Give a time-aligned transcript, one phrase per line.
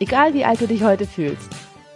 [0.00, 1.48] egal wie alt du dich heute fühlst.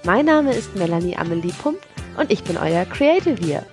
[0.05, 1.79] Mein Name ist Melanie Amelie Pump
[2.17, 3.65] und ich bin euer Creative hier.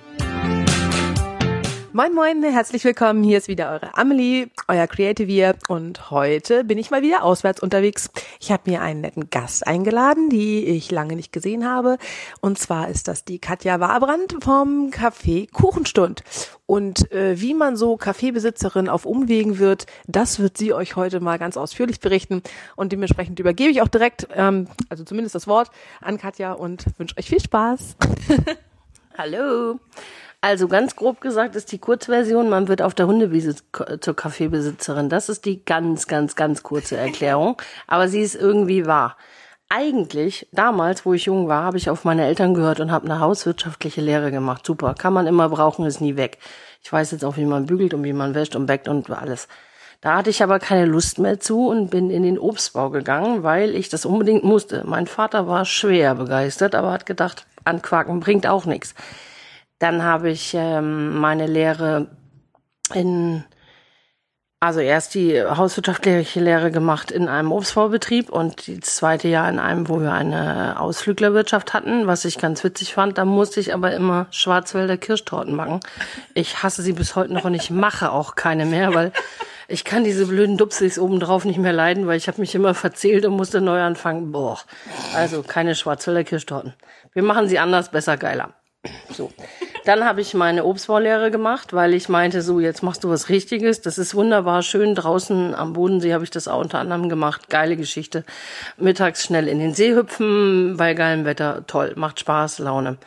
[1.98, 3.24] Moin Moin, herzlich willkommen.
[3.24, 8.08] Hier ist wieder eure Amelie, euer Creative und heute bin ich mal wieder auswärts unterwegs.
[8.38, 11.98] Ich habe mir einen netten Gast eingeladen, die ich lange nicht gesehen habe.
[12.40, 16.22] Und zwar ist das die Katja Warbrand vom Café Kuchenstund.
[16.66, 21.40] Und äh, wie man so Kaffeebesitzerin auf Umwegen wird, das wird sie euch heute mal
[21.40, 22.44] ganz ausführlich berichten.
[22.76, 27.16] Und dementsprechend übergebe ich auch direkt, ähm, also zumindest das Wort, an Katja und wünsche
[27.18, 27.96] euch viel Spaß.
[29.18, 29.80] Hallo.
[30.40, 33.56] Also ganz grob gesagt ist die Kurzversion, man wird auf der Hundewiese
[34.00, 35.08] zur Kaffeebesitzerin.
[35.08, 37.60] Das ist die ganz, ganz, ganz kurze Erklärung.
[37.88, 39.16] Aber sie ist irgendwie wahr.
[39.68, 43.20] Eigentlich, damals, wo ich jung war, habe ich auf meine Eltern gehört und habe eine
[43.20, 44.64] hauswirtschaftliche Lehre gemacht.
[44.64, 46.38] Super, kann man immer brauchen, ist nie weg.
[46.82, 49.48] Ich weiß jetzt auch, wie man bügelt und wie man wäscht und backt und alles.
[50.00, 53.74] Da hatte ich aber keine Lust mehr zu und bin in den Obstbau gegangen, weil
[53.74, 54.84] ich das unbedingt musste.
[54.86, 58.94] Mein Vater war schwer begeistert, aber hat gedacht, anquaken bringt auch nichts.
[59.78, 62.08] Dann habe ich ähm, meine Lehre
[62.94, 63.44] in,
[64.60, 69.88] also erst die hauswirtschaftliche Lehre gemacht in einem Obstbaubetrieb und die zweite Jahr in einem,
[69.88, 73.18] wo wir eine Ausflüglerwirtschaft hatten, was ich ganz witzig fand.
[73.18, 75.78] Da musste ich aber immer Schwarzwälder Kirschtorten machen.
[76.34, 79.12] Ich hasse sie bis heute noch und ich mache auch keine mehr, weil
[79.68, 83.26] ich kann diese blöden Dupsels obendrauf nicht mehr leiden, weil ich habe mich immer verzählt
[83.26, 84.32] und musste neu anfangen.
[84.32, 84.58] Boah,
[85.14, 86.74] also keine Schwarzwälder Kirschtorten.
[87.12, 88.54] Wir machen sie anders, besser, geiler.
[89.10, 89.30] So.
[89.88, 93.80] Dann habe ich meine Obstbaulehre gemacht, weil ich meinte, so, jetzt machst du was Richtiges.
[93.80, 94.94] Das ist wunderbar schön.
[94.94, 97.48] Draußen am Bodensee habe ich das auch unter anderem gemacht.
[97.48, 98.22] Geile Geschichte.
[98.76, 101.64] Mittags schnell in den See hüpfen, bei geilem Wetter.
[101.66, 101.94] Toll.
[101.96, 102.98] Macht Spaß, Laune.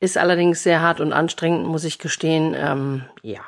[0.00, 2.56] Ist allerdings sehr hart und anstrengend, muss ich gestehen.
[2.56, 3.40] Ähm, ja.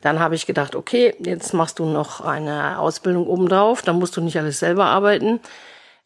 [0.00, 3.82] Dann habe ich gedacht, okay, jetzt machst du noch eine Ausbildung obendrauf.
[3.82, 5.40] Dann musst du nicht alles selber arbeiten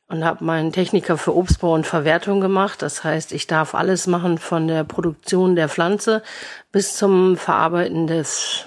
[0.08, 2.82] und habe meinen Techniker für Obstbau und Verwertung gemacht.
[2.82, 6.22] Das heißt, ich darf alles machen von der Produktion der Pflanze
[6.72, 8.66] bis zum Verarbeiten des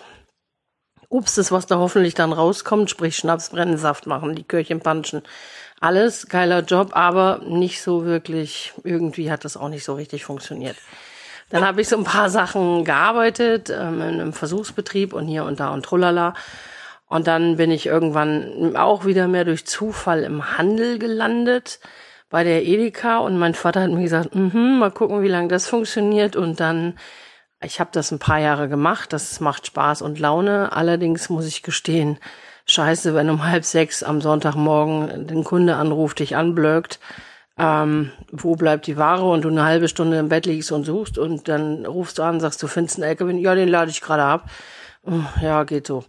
[1.09, 5.21] Obstes, was da hoffentlich dann rauskommt, sprich Schnaps, Brennensaft machen, Likörchen panschen.
[5.79, 10.75] Alles geiler Job, aber nicht so wirklich, irgendwie hat das auch nicht so richtig funktioniert.
[11.49, 15.59] Dann habe ich so ein paar Sachen gearbeitet ähm, in einem Versuchsbetrieb und hier und
[15.59, 16.33] da und trulala.
[17.07, 21.79] Und dann bin ich irgendwann auch wieder mehr durch Zufall im Handel gelandet
[22.29, 23.19] bei der Edeka.
[23.19, 26.35] Und mein Vater hat mir gesagt, mhm, mal gucken, wie lange das funktioniert.
[26.35, 26.95] Und dann
[27.61, 30.71] ich habe das ein paar Jahre gemacht, das macht Spaß und Laune.
[30.73, 32.19] Allerdings muss ich gestehen,
[32.65, 36.99] scheiße, wenn um halb sechs am Sonntagmorgen den Kunde anruft, dich anblöckt,
[37.57, 39.23] ähm, wo bleibt die Ware?
[39.23, 42.39] Und du eine halbe Stunde im Bett liegst und suchst und dann rufst du an,
[42.39, 44.49] sagst, du findest einen LKW, ja, den lade ich gerade ab.
[45.41, 46.03] Ja, geht so.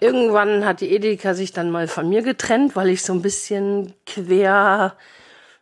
[0.00, 3.92] Irgendwann hat die Edeka sich dann mal von mir getrennt, weil ich so ein bisschen
[4.06, 4.94] quer,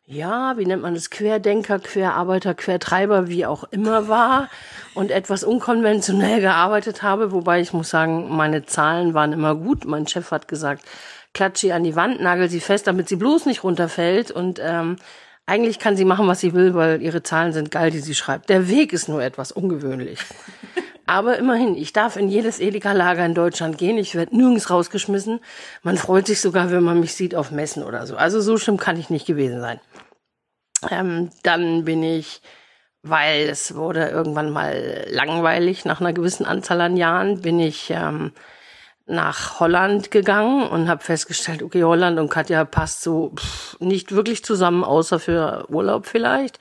[0.07, 4.49] ja, wie nennt man das, Querdenker, Querarbeiter, Quertreiber, wie auch immer war
[4.95, 9.85] und etwas unkonventionell gearbeitet habe, wobei ich muss sagen, meine Zahlen waren immer gut.
[9.85, 10.85] Mein Chef hat gesagt,
[11.35, 14.97] klatsch sie an die Wand, nagel sie fest, damit sie bloß nicht runterfällt und ähm,
[15.45, 18.49] eigentlich kann sie machen, was sie will, weil ihre Zahlen sind geil, die sie schreibt.
[18.49, 20.21] Der Weg ist nur etwas ungewöhnlich.
[21.07, 23.97] Aber immerhin, ich darf in jedes Edeka-Lager in Deutschland gehen.
[23.97, 25.41] Ich werde nirgends rausgeschmissen.
[25.83, 28.17] Man freut sich sogar, wenn man mich sieht auf Messen oder so.
[28.17, 29.81] Also so schlimm kann ich nicht gewesen sein.
[30.91, 32.43] Ähm, dann bin ich,
[33.03, 38.33] weil es wurde irgendwann mal langweilig nach einer gewissen Anzahl an Jahren, bin ich ähm,
[39.07, 44.45] nach Holland gegangen und habe festgestellt, okay, Holland und Katja passt so pff, nicht wirklich
[44.45, 46.59] zusammen, außer für Urlaub vielleicht.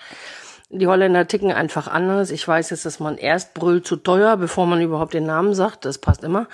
[0.79, 2.31] Die Holländer ticken einfach anders.
[2.31, 5.85] Ich weiß jetzt, dass man erst brüllt zu teuer, bevor man überhaupt den Namen sagt.
[5.85, 6.47] Das passt immer.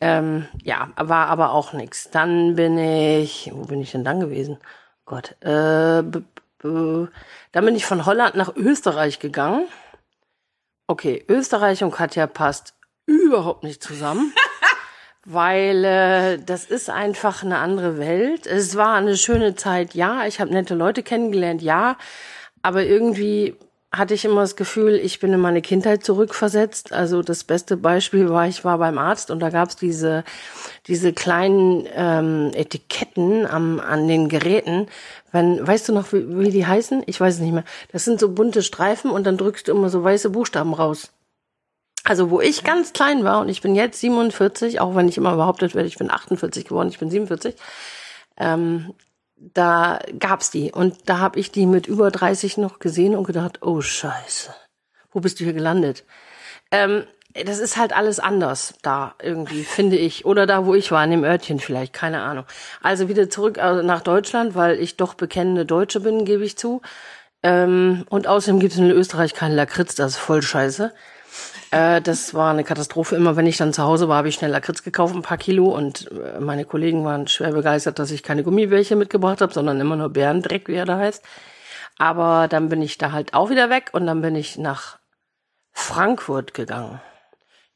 [0.00, 2.10] Ähm, ja, war aber auch nix.
[2.10, 4.58] Dann bin ich, wo bin ich denn dann gewesen?
[5.04, 6.02] Gott, äh,
[6.62, 7.08] dann
[7.52, 9.66] bin ich von Holland nach Österreich gegangen.
[10.86, 12.74] Okay, Österreich und Katja passt
[13.06, 14.32] überhaupt nicht zusammen.
[15.24, 18.46] weil äh, das ist einfach eine andere Welt.
[18.46, 20.26] Es war eine schöne Zeit, ja.
[20.26, 21.96] Ich habe nette Leute kennengelernt, ja.
[22.62, 23.56] Aber irgendwie
[23.92, 26.92] hatte ich immer das Gefühl, ich bin in meine Kindheit zurückversetzt.
[26.92, 30.22] Also das beste Beispiel war, ich war beim Arzt und da gab's diese,
[30.86, 34.86] diese kleinen ähm, Etiketten am, an den Geräten.
[35.32, 37.02] Wenn, weißt du noch, wie, wie die heißen?
[37.06, 37.64] Ich weiß es nicht mehr.
[37.90, 41.10] Das sind so bunte Streifen und dann drückst du immer so weiße Buchstaben raus.
[42.04, 45.34] Also wo ich ganz klein war und ich bin jetzt 47, auch wenn ich immer
[45.34, 47.56] behauptet werde, ich bin 48 geworden, ich bin 47,
[48.38, 48.94] ähm,
[49.40, 53.62] da gab's die und da habe ich die mit über 30 noch gesehen und gedacht,
[53.62, 54.54] oh Scheiße,
[55.12, 56.04] wo bist du hier gelandet?
[56.70, 57.04] Ähm,
[57.44, 60.24] das ist halt alles anders da irgendwie, finde ich.
[60.24, 62.44] Oder da, wo ich war, in dem Örtchen vielleicht, keine Ahnung.
[62.82, 66.82] Also wieder zurück äh, nach Deutschland, weil ich doch bekennende Deutsche bin, gebe ich zu.
[67.42, 70.92] Ähm, und außerdem gibt es in Österreich keinen Lakritz, das ist voll scheiße.
[71.70, 73.16] Äh, das war eine Katastrophe.
[73.16, 75.66] Immer wenn ich dann zu Hause war, habe ich schnell Lakritz gekauft, ein paar Kilo.
[75.66, 79.96] Und äh, meine Kollegen waren schwer begeistert, dass ich keine Gummibärchen mitgebracht habe, sondern immer
[79.96, 81.22] nur Bärendreck, wie er da heißt.
[81.98, 84.98] Aber dann bin ich da halt auch wieder weg und dann bin ich nach
[85.72, 87.00] Frankfurt gegangen.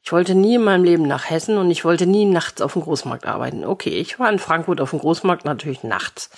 [0.03, 2.83] Ich wollte nie in meinem Leben nach Hessen und ich wollte nie nachts auf dem
[2.83, 3.65] Großmarkt arbeiten.
[3.65, 6.29] Okay, ich war in Frankfurt auf dem Großmarkt natürlich nachts.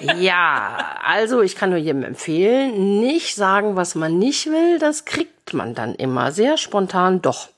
[0.00, 5.54] Ja, also ich kann nur jedem empfehlen, nicht sagen, was man nicht will, das kriegt
[5.54, 7.48] man dann immer sehr spontan doch.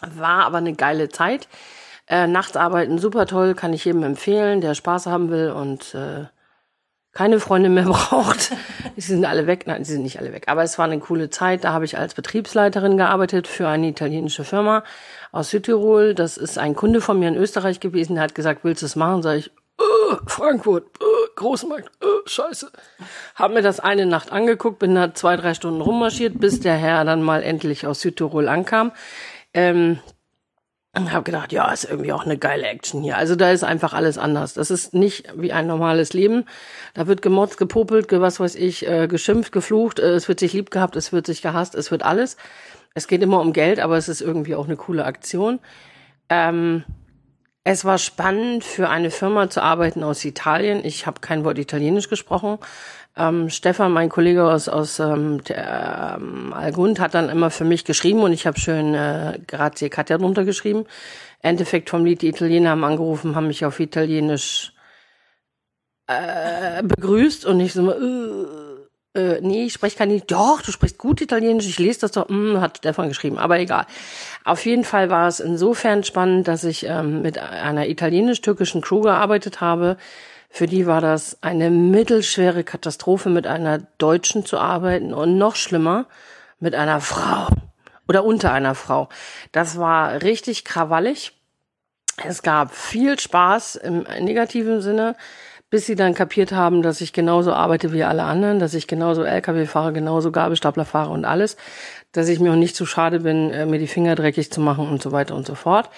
[0.00, 1.48] War aber eine geile Zeit.
[2.06, 6.24] Äh, nachts arbeiten super toll, kann ich jedem empfehlen, der Spaß haben will und äh,
[7.12, 8.52] keine Freunde mehr braucht.
[8.96, 9.64] Sie sind alle weg.
[9.66, 10.44] Nein, sie sind nicht alle weg.
[10.46, 11.64] Aber es war eine coole Zeit.
[11.64, 14.84] Da habe ich als Betriebsleiterin gearbeitet für eine italienische Firma
[15.32, 16.14] aus Südtirol.
[16.14, 18.14] Das ist ein Kunde von mir in Österreich gewesen.
[18.14, 19.22] Der hat gesagt, willst du es machen?
[19.22, 19.50] Sag ich,
[20.26, 20.84] Frankfurt,
[21.36, 22.70] Großmarkt, oh, scheiße.
[23.34, 27.04] Hab mir das eine Nacht angeguckt, bin da zwei, drei Stunden rummarschiert, bis der Herr
[27.04, 28.92] dann mal endlich aus Südtirol ankam.
[29.54, 29.98] Ähm,
[30.92, 33.16] und habe gedacht, ja, ist irgendwie auch eine geile Action hier.
[33.16, 34.54] Also da ist einfach alles anders.
[34.54, 36.46] Das ist nicht wie ein normales Leben.
[36.94, 40.52] Da wird gemotzt, gepopelt, ge was weiß ich, äh, geschimpft, geflucht, äh, es wird sich
[40.52, 42.36] lieb gehabt, es wird sich gehasst, es wird alles.
[42.94, 45.60] Es geht immer um Geld, aber es ist irgendwie auch eine coole Aktion.
[46.28, 46.84] Ähm,
[47.64, 50.84] es war spannend, für eine Firma zu arbeiten aus Italien.
[50.84, 52.58] Ich habe kein Wort Italienisch gesprochen.
[53.16, 57.84] Ähm, Stefan, mein Kollege aus, aus ähm, der, ähm, Algund, hat dann immer für mich
[57.84, 60.86] geschrieben und ich habe schön äh, Grazie Katja drunter geschrieben.
[61.42, 64.72] Endeffekt vom Lied, die Italiener haben angerufen, haben mich auf Italienisch
[66.06, 68.59] äh, begrüßt und ich so, äh,
[69.14, 72.60] äh, nee, ich spreche kein Doch, du sprichst gut Italienisch, ich lese das doch, hm,
[72.60, 73.86] hat Stefan geschrieben, aber egal.
[74.44, 79.60] Auf jeden Fall war es insofern spannend, dass ich ähm, mit einer italienisch-türkischen Crew gearbeitet
[79.60, 79.96] habe.
[80.48, 86.06] Für die war das eine mittelschwere Katastrophe, mit einer Deutschen zu arbeiten und noch schlimmer,
[86.60, 87.48] mit einer Frau
[88.08, 89.08] oder unter einer Frau.
[89.52, 91.32] Das war richtig krawallig.
[92.24, 95.16] Es gab viel Spaß im negativen Sinne
[95.70, 99.22] bis sie dann kapiert haben, dass ich genauso arbeite wie alle anderen, dass ich genauso
[99.22, 101.56] LKW fahre, genauso Gabelstapler fahre und alles,
[102.12, 104.88] dass ich mir auch nicht zu schade bin, äh, mir die Finger dreckig zu machen
[104.88, 105.88] und so weiter und so fort.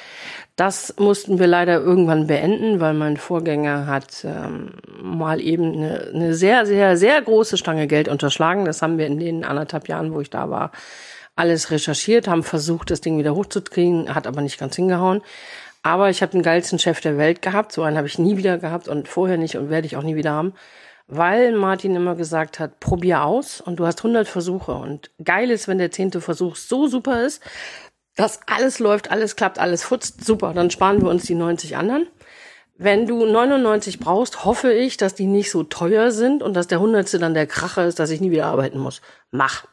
[0.57, 6.35] Das mussten wir leider irgendwann beenden, weil mein Vorgänger hat ähm, mal eben eine, eine
[6.35, 8.67] sehr, sehr, sehr große Stange Geld unterschlagen.
[8.67, 10.71] Das haben wir in den anderthalb Jahren, wo ich da war,
[11.35, 15.23] alles recherchiert, haben versucht, das Ding wieder hochzukriegen, hat aber nicht ganz hingehauen.
[15.83, 17.73] Aber ich habe den geilsten Chef der Welt gehabt.
[17.73, 20.17] So einen habe ich nie wieder gehabt und vorher nicht und werde ich auch nie
[20.17, 20.55] wieder haben.
[21.09, 24.73] Weil Martin immer gesagt hat, probier aus und du hast 100 Versuche.
[24.73, 27.43] Und geil ist, wenn der zehnte Versuch so super ist,
[28.17, 30.25] dass alles läuft, alles klappt, alles futzt.
[30.25, 32.07] Super, dann sparen wir uns die 90 anderen.
[32.77, 36.81] Wenn du 99 brauchst, hoffe ich, dass die nicht so teuer sind und dass der
[36.81, 39.03] hundertste dann der Kracher ist, dass ich nie wieder arbeiten muss.
[39.31, 39.67] Mach.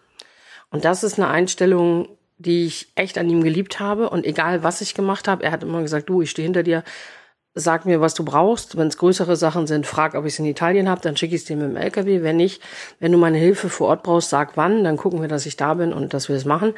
[0.72, 2.08] Und das ist eine Einstellung,
[2.40, 4.10] die ich echt an ihm geliebt habe.
[4.10, 6.84] Und egal, was ich gemacht habe, er hat immer gesagt, du, ich stehe hinter dir,
[7.54, 8.78] sag mir, was du brauchst.
[8.78, 11.42] Wenn es größere Sachen sind, frag, ob ich es in Italien habe, dann schicke ich
[11.42, 12.24] es dir mit dem LKW.
[12.24, 12.64] Wenn nicht,
[13.00, 15.74] wenn du meine Hilfe vor Ort brauchst, sag wann, dann gucken wir, dass ich da
[15.74, 16.74] bin und dass wir es machen.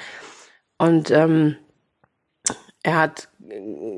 [0.78, 1.58] Und ähm,
[2.82, 3.30] er hat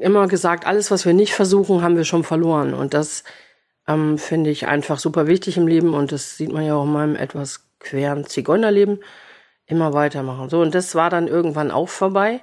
[0.01, 2.73] immer gesagt, alles, was wir nicht versuchen, haben wir schon verloren.
[2.73, 3.23] Und das
[3.87, 5.93] ähm, finde ich einfach super wichtig im Leben.
[5.93, 8.99] Und das sieht man ja auch in meinem etwas queren Zigeunerleben.
[9.65, 10.49] Immer weitermachen.
[10.49, 12.41] So, und das war dann irgendwann auch vorbei.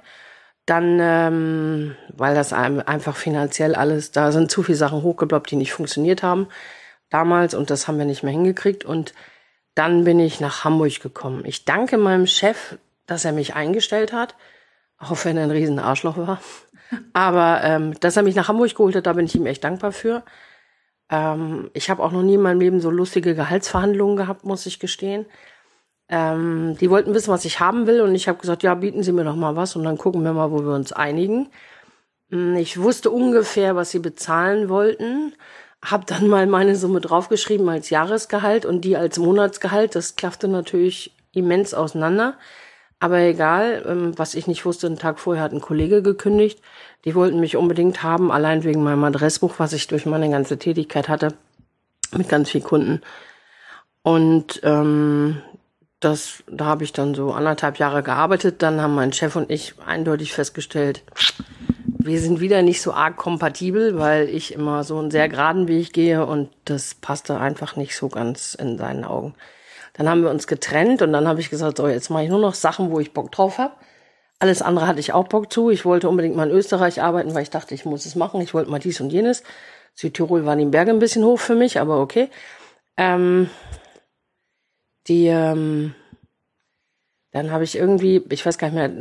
[0.65, 5.73] Dann, ähm, weil das einfach finanziell alles, da sind zu viele Sachen hochgebloppt, die nicht
[5.73, 6.47] funktioniert haben
[7.11, 8.83] damals und das haben wir nicht mehr hingekriegt.
[8.83, 9.13] Und
[9.75, 11.43] dann bin ich nach Hamburg gekommen.
[11.45, 14.35] Ich danke meinem Chef, dass er mich eingestellt hat,
[14.97, 16.41] auch wenn er ein riesen Arschloch war.
[17.13, 19.91] Aber ähm, dass er mich nach Hamburg geholt hat, da bin ich ihm echt dankbar
[19.91, 20.23] für.
[21.09, 24.79] Ähm, ich habe auch noch nie in meinem Leben so lustige Gehaltsverhandlungen gehabt, muss ich
[24.79, 25.25] gestehen.
[26.11, 29.13] Ähm, die wollten wissen, was ich haben will und ich habe gesagt, ja, bieten Sie
[29.13, 31.47] mir doch mal was und dann gucken wir mal, wo wir uns einigen.
[32.31, 35.33] Hm, ich wusste ungefähr, was sie bezahlen wollten,
[35.83, 39.95] habe dann mal meine Summe draufgeschrieben als Jahresgehalt und die als Monatsgehalt.
[39.95, 42.35] Das klaffte natürlich immens auseinander.
[42.99, 46.61] Aber egal, ähm, was ich nicht wusste, einen Tag vorher hat ein Kollege gekündigt.
[47.05, 51.09] Die wollten mich unbedingt haben, allein wegen meinem Adressbuch, was ich durch meine ganze Tätigkeit
[51.09, 51.33] hatte,
[52.15, 53.01] mit ganz vielen Kunden.
[54.03, 55.41] Und ähm,
[56.01, 58.61] das, da habe ich dann so anderthalb Jahre gearbeitet.
[58.61, 61.03] Dann haben mein Chef und ich eindeutig festgestellt,
[62.03, 65.93] wir sind wieder nicht so arg kompatibel, weil ich immer so einen sehr geraden Weg
[65.93, 69.35] gehe und das passte einfach nicht so ganz in seinen Augen.
[69.93, 72.39] Dann haben wir uns getrennt und dann habe ich gesagt, so, jetzt mache ich nur
[72.39, 73.75] noch Sachen, wo ich Bock drauf habe.
[74.39, 75.69] Alles andere hatte ich auch Bock zu.
[75.69, 78.41] Ich wollte unbedingt mal in Österreich arbeiten, weil ich dachte, ich muss es machen.
[78.41, 79.43] Ich wollte mal dies und jenes.
[79.93, 82.29] Südtirol waren die Berge ein bisschen hoch für mich, aber okay.
[82.97, 83.51] Ähm,
[85.07, 85.95] die, ähm,
[87.31, 88.91] dann habe ich irgendwie, ich weiß gar nicht mehr,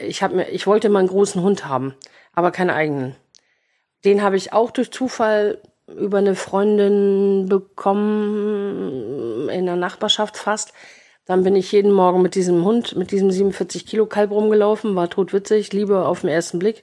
[0.00, 1.94] ich habe mir, ich wollte mal einen großen Hund haben,
[2.32, 3.14] aber keinen eigenen.
[4.04, 10.72] Den habe ich auch durch Zufall über eine Freundin bekommen, in der Nachbarschaft fast.
[11.24, 15.10] Dann bin ich jeden Morgen mit diesem Hund, mit diesem 47 Kilo Kalb rumgelaufen, war
[15.10, 16.82] totwitzig, Liebe auf den ersten Blick.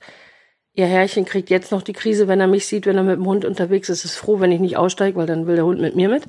[0.73, 3.25] Ihr Herrchen kriegt jetzt noch die Krise, wenn er mich sieht, wenn er mit dem
[3.25, 5.95] Hund unterwegs ist, ist froh, wenn ich nicht aussteige, weil dann will der Hund mit
[5.95, 6.23] mir mit.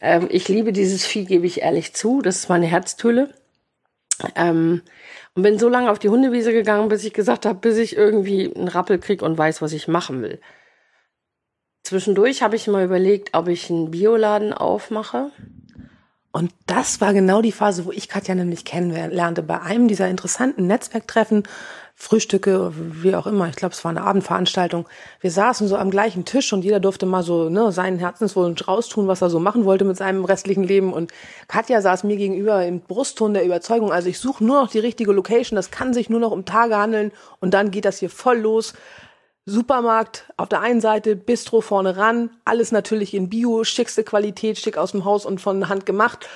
[0.00, 2.22] Ähm, ich liebe dieses Vieh, gebe ich ehrlich zu.
[2.22, 3.34] Das ist meine Herztöle.
[4.34, 4.82] Ähm,
[5.34, 8.54] und bin so lange auf die Hundewiese gegangen, bis ich gesagt habe, bis ich irgendwie
[8.54, 10.40] einen Rappel krieg und weiß, was ich machen will.
[11.84, 15.30] Zwischendurch habe ich mal überlegt, ob ich einen Bioladen aufmache.
[16.32, 19.42] Und das war genau die Phase, wo ich Katja nämlich kennenlernte.
[19.42, 21.44] Bei einem dieser interessanten Netzwerktreffen,
[21.98, 23.48] Frühstücke, wie auch immer.
[23.48, 24.86] Ich glaube, es war eine Abendveranstaltung.
[25.20, 29.08] Wir saßen so am gleichen Tisch und jeder durfte mal so ne, seinen Herzenswunsch raustun,
[29.08, 30.92] was er so machen wollte mit seinem restlichen Leben.
[30.92, 31.10] Und
[31.48, 33.92] Katja saß mir gegenüber im Brustton der Überzeugung.
[33.92, 35.56] Also ich suche nur noch die richtige Location.
[35.56, 37.12] Das kann sich nur noch um Tage handeln.
[37.40, 38.74] Und dann geht das hier voll los.
[39.46, 44.76] Supermarkt auf der einen Seite, Bistro vorne ran, alles natürlich in Bio, schickste Qualität, schick
[44.76, 46.28] aus dem Haus und von Hand gemacht.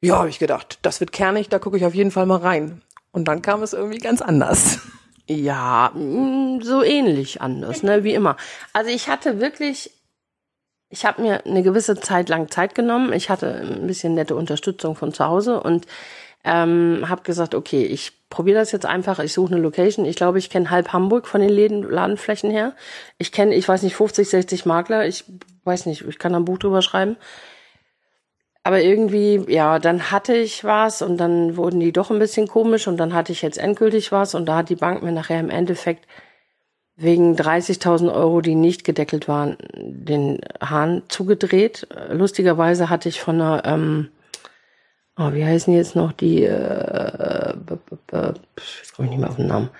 [0.00, 2.80] Ja, habe ich gedacht, das wird kernig, da gucke ich auf jeden Fall mal rein.
[3.16, 4.80] Und dann kam es irgendwie ganz anders.
[5.26, 8.36] Ja, mm, so ähnlich anders, ne, wie immer.
[8.74, 9.90] Also ich hatte wirklich,
[10.90, 13.14] ich habe mir eine gewisse Zeit lang Zeit genommen.
[13.14, 15.86] Ich hatte ein bisschen nette Unterstützung von zu Hause und
[16.44, 19.18] ähm, habe gesagt, okay, ich probiere das jetzt einfach.
[19.20, 20.04] Ich suche eine Location.
[20.04, 22.74] Ich glaube, ich kenne halb Hamburg von den Läden, Ladenflächen her.
[23.16, 25.06] Ich kenne, ich weiß nicht, 50, 60 Makler.
[25.06, 25.24] Ich
[25.64, 27.16] weiß nicht, ich kann da ein Buch drüber schreiben.
[28.66, 32.88] Aber irgendwie, ja, dann hatte ich was und dann wurden die doch ein bisschen komisch
[32.88, 35.50] und dann hatte ich jetzt endgültig was und da hat die Bank mir nachher im
[35.50, 36.08] Endeffekt
[36.96, 41.86] wegen 30.000 Euro, die nicht gedeckelt waren, den Hahn zugedreht.
[42.10, 44.08] Lustigerweise hatte ich von einer ähm,
[45.16, 49.70] oh, wie heißen jetzt noch die, äh, jetzt komme ich nicht mehr auf den Namen.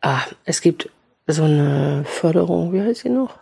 [0.00, 0.88] Ah, es gibt
[1.26, 3.34] so eine Förderung, wie heißt sie noch?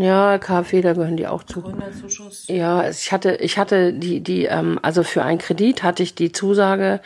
[0.00, 1.60] Ja, KfW, da gehören die auch zu.
[1.60, 2.46] Gründerzuschuss.
[2.48, 6.32] Ja, ich hatte, ich hatte die, die, ähm, also für einen Kredit hatte ich die
[6.32, 7.02] Zusage,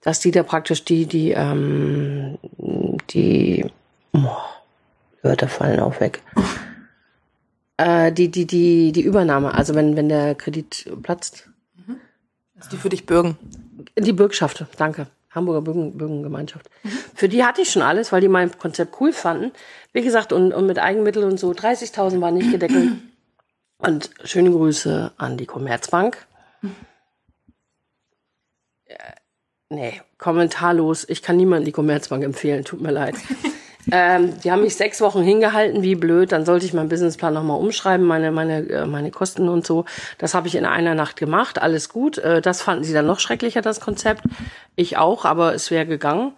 [0.00, 2.38] dass die da praktisch die, die, ähm,
[3.10, 3.66] die,
[4.14, 4.30] oh,
[5.20, 6.22] Wörter fallen auch weg.
[7.76, 11.50] äh, die, die, die, die Übernahme, also wenn, wenn der Kredit platzt,
[12.72, 13.36] die für dich bürgen?
[13.98, 15.06] Die Bürgschaft, danke.
[15.30, 16.70] Hamburger Bürgen, Bürgengemeinschaft.
[16.82, 16.90] Mhm.
[17.14, 19.52] Für die hatte ich schon alles, weil die mein Konzept cool fanden.
[19.92, 21.50] Wie gesagt, und, und mit Eigenmitteln und so.
[21.50, 22.92] 30.000 waren nicht gedeckelt.
[23.78, 26.26] Und schöne Grüße an die Commerzbank.
[26.62, 26.74] Mhm.
[29.70, 31.08] nee, kommentarlos.
[31.08, 32.64] Ich kann niemanden die Commerzbank empfehlen.
[32.64, 33.14] Tut mir leid.
[33.90, 36.32] Ähm, die haben mich sechs Wochen hingehalten, wie blöd.
[36.32, 39.84] Dann sollte ich meinen Businessplan nochmal umschreiben, meine, meine, äh, meine Kosten und so.
[40.18, 41.60] Das habe ich in einer Nacht gemacht.
[41.60, 42.18] Alles gut.
[42.18, 44.22] Äh, das fanden sie dann noch schrecklicher, das Konzept.
[44.76, 46.32] Ich auch, aber es wäre gegangen.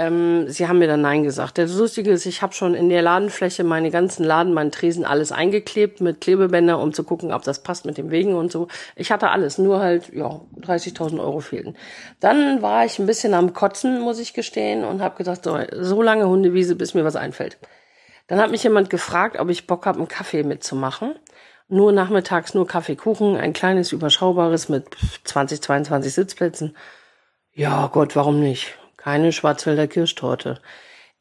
[0.00, 1.58] Ähm, sie haben mir dann Nein gesagt.
[1.58, 5.30] Das Lustige ist, ich habe schon in der Ladenfläche meine ganzen Laden, meinen Tresen alles
[5.30, 8.68] eingeklebt mit Klebebänder, um zu gucken, ob das passt mit dem Wegen und so.
[8.96, 11.76] Ich hatte alles, nur halt, ja, 30.000 Euro fehlten.
[12.18, 16.00] Dann war ich ein bisschen am Kotzen, muss ich gestehen, und habe gedacht, so, so
[16.00, 17.58] lange Hundewiese, bis mir was einfällt.
[18.26, 21.14] Dann hat mich jemand gefragt, ob ich Bock habe, einen Kaffee mitzumachen.
[21.68, 24.86] Nur nachmittags nur Kaffeekuchen, ein kleines, überschaubares mit
[25.24, 26.74] 20, 22 Sitzplätzen.
[27.52, 28.78] Ja, Gott, warum nicht?
[29.00, 30.60] Keine Schwarzwälder Kirschtorte.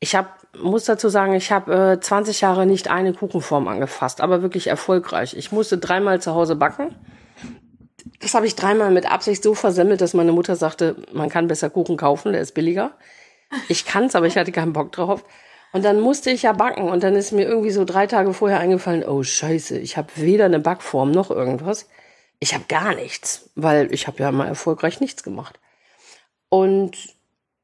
[0.02, 4.42] Ich habe, muss dazu sagen, ich habe äh, 20 Jahre nicht eine Kuchenform angefasst, aber
[4.42, 5.36] wirklich erfolgreich.
[5.36, 6.96] Ich musste dreimal zu Hause backen.
[8.20, 11.70] Das habe ich dreimal mit Absicht so versemmelt, dass meine Mutter sagte, man kann besser
[11.70, 12.92] Kuchen kaufen, der ist billiger.
[13.70, 15.24] Ich kann's, aber ich hatte keinen Bock drauf.
[15.72, 18.60] Und dann musste ich ja backen und dann ist mir irgendwie so drei Tage vorher
[18.60, 21.88] eingefallen, oh scheiße, ich habe weder eine Backform noch irgendwas.
[22.40, 25.60] Ich habe gar nichts, weil ich habe ja mal erfolgreich nichts gemacht.
[26.50, 26.98] Und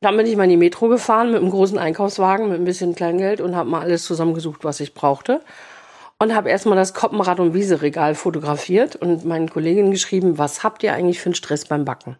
[0.02, 2.96] dann bin ich mal in die Metro gefahren mit einem großen Einkaufswagen, mit ein bisschen
[2.96, 5.42] Kleingeld und habe mal alles zusammengesucht, was ich brauchte.
[6.18, 10.94] Und habe erstmal das Koppenrad- und Wieseregal fotografiert und meinen Kolleginnen geschrieben, was habt ihr
[10.94, 12.18] eigentlich für einen Stress beim Backen?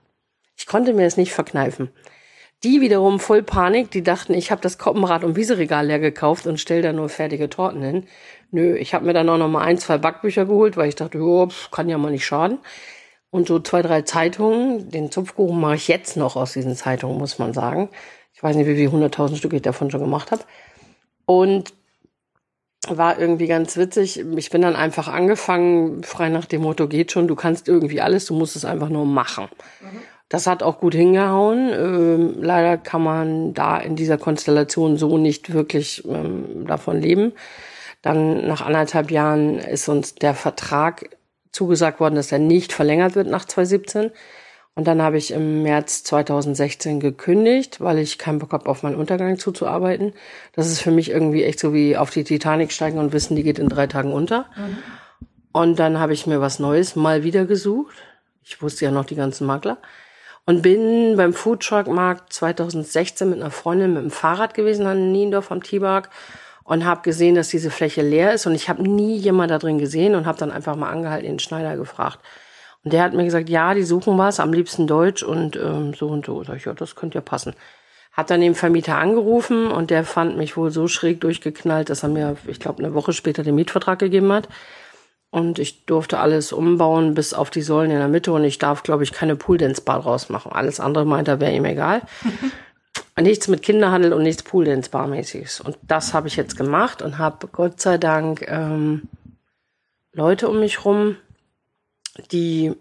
[0.58, 1.90] Ich konnte mir es nicht verkneifen.
[2.64, 6.60] Die wiederum voll Panik, die dachten, ich habe das Koppenrad und Wieseregal leer gekauft und
[6.60, 8.08] stell da nur fertige Torten hin.
[8.52, 11.18] Nö, ich habe mir dann auch noch mal ein, zwei Backbücher geholt, weil ich dachte,
[11.18, 12.60] jo, kann ja mal nicht schaden.
[13.32, 14.90] Und so zwei, drei Zeitungen.
[14.90, 17.90] Den Zupfkuchen mache ich jetzt noch aus diesen Zeitungen, muss man sagen.
[18.34, 20.44] Ich weiß nicht, wie viele hunderttausend Stück ich davon schon gemacht habe.
[21.26, 21.74] Und
[22.88, 24.24] war irgendwie ganz witzig.
[24.38, 28.26] Ich bin dann einfach angefangen, frei nach dem Motto, geht schon, du kannst irgendwie alles,
[28.26, 29.48] du musst es einfach nur machen.
[29.82, 30.02] Mhm.
[30.30, 31.72] Das hat auch gut hingehauen.
[31.72, 37.34] Ähm, leider kann man da in dieser Konstellation so nicht wirklich ähm, davon leben.
[38.02, 41.10] Dann nach anderthalb Jahren ist uns der Vertrag
[41.56, 44.12] zugesagt worden, dass er nicht verlängert wird nach 2017.
[44.76, 48.98] Und dann habe ich im März 2016 gekündigt, weil ich keinen Bock habe, auf meinen
[48.98, 50.14] Untergang zuzuarbeiten.
[50.52, 53.44] Das ist für mich irgendwie echt so wie auf die Titanic steigen und wissen, die
[53.44, 54.48] geht in drei Tagen unter.
[54.58, 54.78] Mhm.
[55.54, 57.96] Und dann habe ich mir was Neues mal wieder gesucht.
[58.44, 59.78] Ich wusste ja noch die ganzen Makler.
[60.46, 65.64] Und bin beim Foodtruck-Markt 2016 mit einer Freundin mit dem Fahrrad gewesen an Niendorf am
[65.64, 66.10] Tibak
[66.66, 68.46] und habe gesehen, dass diese Fläche leer ist.
[68.46, 71.40] Und ich habe nie jemand da drin gesehen und habe dann einfach mal angehalten, den
[71.40, 72.20] Schneider gefragt
[72.86, 76.08] und der hat mir gesagt, ja, die suchen was, am liebsten Deutsch und ähm, so
[76.08, 76.44] und so.
[76.44, 77.56] Sag ich, ja, das könnte ja passen.
[78.12, 82.10] Hat dann den Vermieter angerufen und der fand mich wohl so schräg durchgeknallt, dass er
[82.10, 84.48] mir, ich glaube, eine Woche später den Mietvertrag gegeben hat.
[85.32, 88.84] Und ich durfte alles umbauen bis auf die Säulen in der Mitte und ich darf,
[88.84, 90.52] glaube ich, keine Pooldance-Bar draus machen.
[90.52, 92.04] Alles andere meint er, wäre ihm egal.
[93.22, 95.62] nichts mit Kinderhandel und nichts Pooldance-Bar-mäßiges.
[95.62, 99.04] Und das habe ich jetzt gemacht und habe Gott sei Dank ähm,
[100.12, 101.18] Leute um mich rum,
[102.32, 102.74] die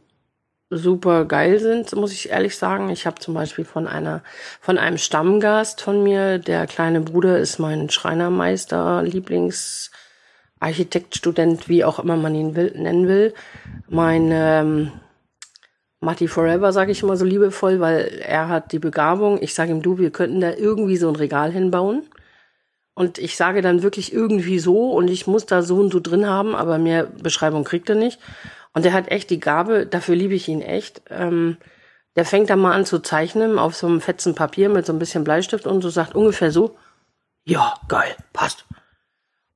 [0.70, 2.90] super geil sind, muss ich ehrlich sagen.
[2.90, 4.22] Ich habe zum Beispiel von einer,
[4.60, 11.98] von einem Stammgast von mir, der kleine Bruder ist mein Schreinermeister, Lieblingsarchitekt, Student, wie auch
[11.98, 13.34] immer man ihn will, nennen will.
[13.88, 14.92] Mein ähm,
[16.04, 19.42] Matti Forever, sage ich immer so liebevoll, weil er hat die Begabung.
[19.42, 22.02] Ich sage ihm, du, wir könnten da irgendwie so ein Regal hinbauen.
[22.94, 26.28] Und ich sage dann wirklich irgendwie so und ich muss da so und so drin
[26.28, 28.20] haben, aber mehr Beschreibung kriegt er nicht.
[28.72, 31.02] Und der hat echt die Gabe, dafür liebe ich ihn echt.
[31.10, 31.56] Ähm,
[32.16, 35.00] der fängt dann mal an zu zeichnen auf so einem fetzen Papier mit so ein
[35.00, 36.76] bisschen Bleistift und so sagt ungefähr so,
[37.44, 38.64] ja, geil, passt.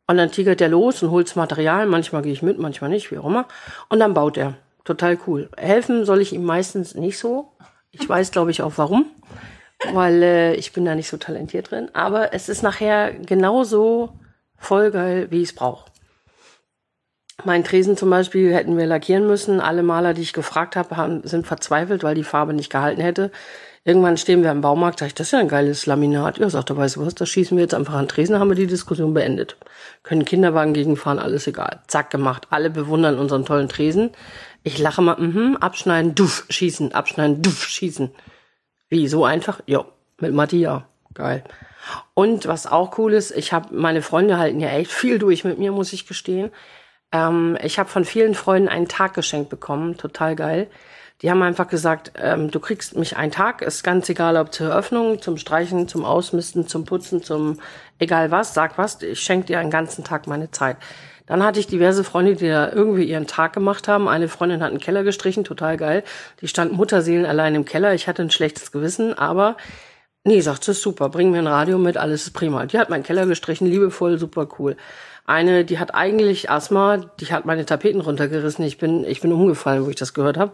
[0.09, 1.87] Und dann tigert er los und holt's Material.
[1.87, 3.46] Manchmal gehe ich mit, manchmal nicht, wie auch immer.
[3.88, 4.55] Und dann baut er.
[4.88, 5.51] Total cool.
[5.59, 7.53] Helfen soll ich ihm meistens nicht so.
[7.90, 9.05] Ich weiß, glaube ich, auch warum.
[9.92, 11.90] Weil äh, ich bin da nicht so talentiert drin.
[11.92, 14.14] Aber es ist nachher genauso
[14.57, 15.90] voll geil, wie ich es brauche.
[17.44, 19.61] Mein Tresen zum Beispiel hätten wir lackieren müssen.
[19.61, 23.31] Alle Maler, die ich gefragt habe, sind verzweifelt, weil die Farbe nicht gehalten hätte.
[23.85, 26.38] Irgendwann stehen wir im Baumarkt, sag ich, das ist ja ein geiles Laminat.
[26.38, 28.55] Ja, sagt er, weißt du was, das schießen wir jetzt einfach an Tresen, haben wir
[28.55, 29.57] die Diskussion beendet.
[30.03, 31.81] Können Kinderwagen gegenfahren, alles egal.
[31.87, 32.49] Zack, gemacht.
[32.51, 34.11] Alle bewundern unseren tollen Tresen.
[34.62, 38.11] Ich lache mal, mhm, abschneiden, duff, schießen, abschneiden, duff, schießen.
[38.88, 39.61] Wie, so einfach?
[39.67, 39.87] Jo,
[40.19, 40.87] mit Matti, ja.
[41.14, 41.43] Geil.
[42.14, 45.59] Und was auch cool ist, ich habe meine Freunde halten ja echt viel durch mit
[45.59, 46.51] mir, muss ich gestehen.
[47.12, 50.69] Ähm, ich habe von vielen Freunden einen Tag geschenkt bekommen, total geil.
[51.22, 54.68] Die haben einfach gesagt, ähm, du kriegst mich einen Tag, ist ganz egal, ob zur
[54.68, 57.59] Eröffnung, zum Streichen, zum Ausmisten, zum Putzen, zum
[57.98, 60.76] egal was, sag was, ich schenke dir einen ganzen Tag meine Zeit.
[61.26, 64.09] Dann hatte ich diverse Freunde, die da irgendwie ihren Tag gemacht haben.
[64.09, 66.02] Eine Freundin hat einen Keller gestrichen, total geil.
[66.40, 67.92] Die stand Mutterseelen allein im Keller.
[67.92, 69.59] Ich hatte ein schlechtes Gewissen, aber
[70.24, 72.64] nee, sagt sie, super, bring mir ein Radio mit, alles ist prima.
[72.64, 74.76] Die hat meinen Keller gestrichen, liebevoll, super cool.
[75.26, 78.64] Eine, die hat eigentlich Asthma, die hat meine Tapeten runtergerissen.
[78.64, 80.52] Ich bin, ich bin umgefallen, wo ich das gehört habe.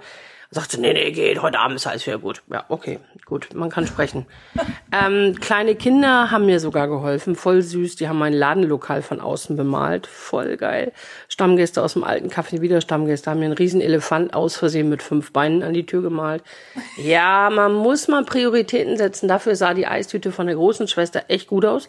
[0.54, 2.42] Sagte, nee, nee, geht, heute Abend ist alles wieder gut.
[2.48, 4.24] Ja, okay, gut, man kann sprechen.
[4.92, 7.96] ähm, kleine Kinder haben mir sogar geholfen, voll süß.
[7.96, 10.92] Die haben mein Ladenlokal von außen bemalt, voll geil.
[11.28, 15.02] Stammgäste aus dem alten Café, wieder Stammgäste, haben mir einen riesen Elefant aus Versehen mit
[15.02, 16.42] fünf Beinen an die Tür gemalt.
[16.96, 19.26] Ja, man muss mal Prioritäten setzen.
[19.26, 21.88] Dafür sah die Eistüte von der großen Schwester echt gut aus.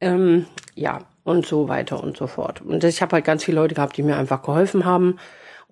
[0.00, 2.62] Ähm, ja, und so weiter und so fort.
[2.62, 5.18] Und ich habe halt ganz viele Leute gehabt, die mir einfach geholfen haben.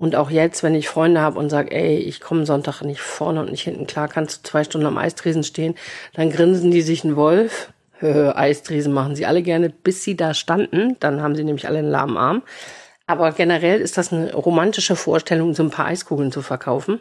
[0.01, 3.41] Und auch jetzt, wenn ich Freunde habe und sage, ey, ich komme Sonntag nicht vorne
[3.41, 5.75] und nicht hinten klar, kannst du zwei Stunden am Eistresen stehen,
[6.15, 7.71] dann grinsen die sich einen Wolf.
[8.01, 10.97] Eistresen machen sie alle gerne, bis sie da standen.
[11.01, 12.43] Dann haben sie nämlich alle einen lahmen Arm.
[13.07, 16.99] Aber generell ist das eine romantische Vorstellung, so ein paar Eiskugeln zu verkaufen.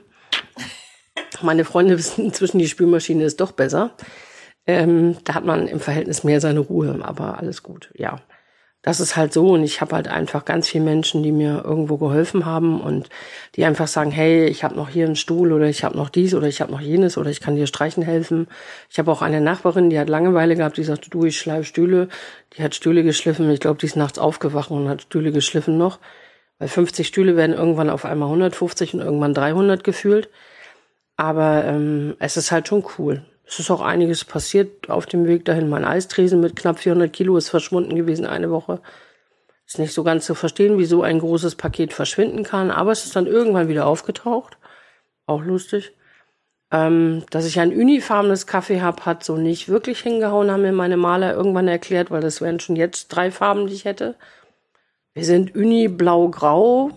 [1.41, 3.91] Meine Freunde wissen inzwischen, die Spülmaschine ist doch besser.
[4.67, 8.19] Ähm, da hat man im Verhältnis mehr seine Ruhe, aber alles gut, ja
[8.81, 11.97] das ist halt so und ich habe halt einfach ganz viele Menschen, die mir irgendwo
[11.97, 13.09] geholfen haben und
[13.55, 16.33] die einfach sagen, hey, ich habe noch hier einen Stuhl oder ich habe noch dies
[16.33, 18.47] oder ich habe noch jenes oder ich kann dir streichen helfen.
[18.89, 22.07] Ich habe auch eine Nachbarin, die hat Langeweile gehabt, die sagt, du, ich schleife Stühle.
[22.57, 23.49] Die hat Stühle geschliffen.
[23.51, 25.99] Ich glaube, die ist nachts aufgewacht und hat Stühle geschliffen noch.
[26.57, 30.29] Weil 50 Stühle werden irgendwann auf einmal 150 und irgendwann 300 gefühlt.
[31.17, 33.25] Aber ähm, es ist halt schon cool.
[33.49, 35.69] Es ist auch einiges passiert auf dem Weg dahin.
[35.69, 38.79] Mein Eistresen mit knapp 400 Kilo ist verschwunden gewesen eine Woche.
[39.65, 43.15] Ist nicht so ganz zu verstehen, wieso ein großes Paket verschwinden kann, aber es ist
[43.15, 44.59] dann irgendwann wieder aufgetaucht.
[45.25, 45.93] Auch lustig.
[46.71, 50.97] Ähm, dass ich ein unifarbenes Kaffee habe, hat so nicht wirklich hingehauen, haben mir meine
[50.97, 54.13] Maler irgendwann erklärt, weil das wären schon jetzt drei Farben, die ich hätte.
[55.15, 56.91] Wir sind uni blau-grau,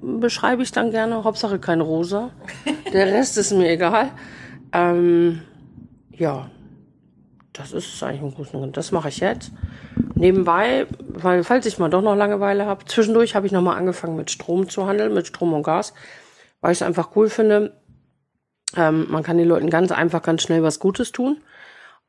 [0.00, 1.24] beschreibe ich dann gerne.
[1.24, 2.30] Hauptsache kein rosa.
[2.94, 4.10] Der Rest ist mir egal.
[4.72, 5.42] Ähm,
[6.18, 6.50] ja,
[7.52, 8.76] das ist es eigentlich im Großen und.
[8.76, 9.52] Das mache ich jetzt.
[10.14, 14.30] Nebenbei, weil falls ich mal doch noch Langeweile habe, zwischendurch habe ich nochmal angefangen mit
[14.30, 15.94] Strom zu handeln, mit Strom und Gas,
[16.60, 17.80] weil ich es einfach cool finde.
[18.76, 21.40] Ähm, man kann den Leuten ganz einfach, ganz schnell was Gutes tun.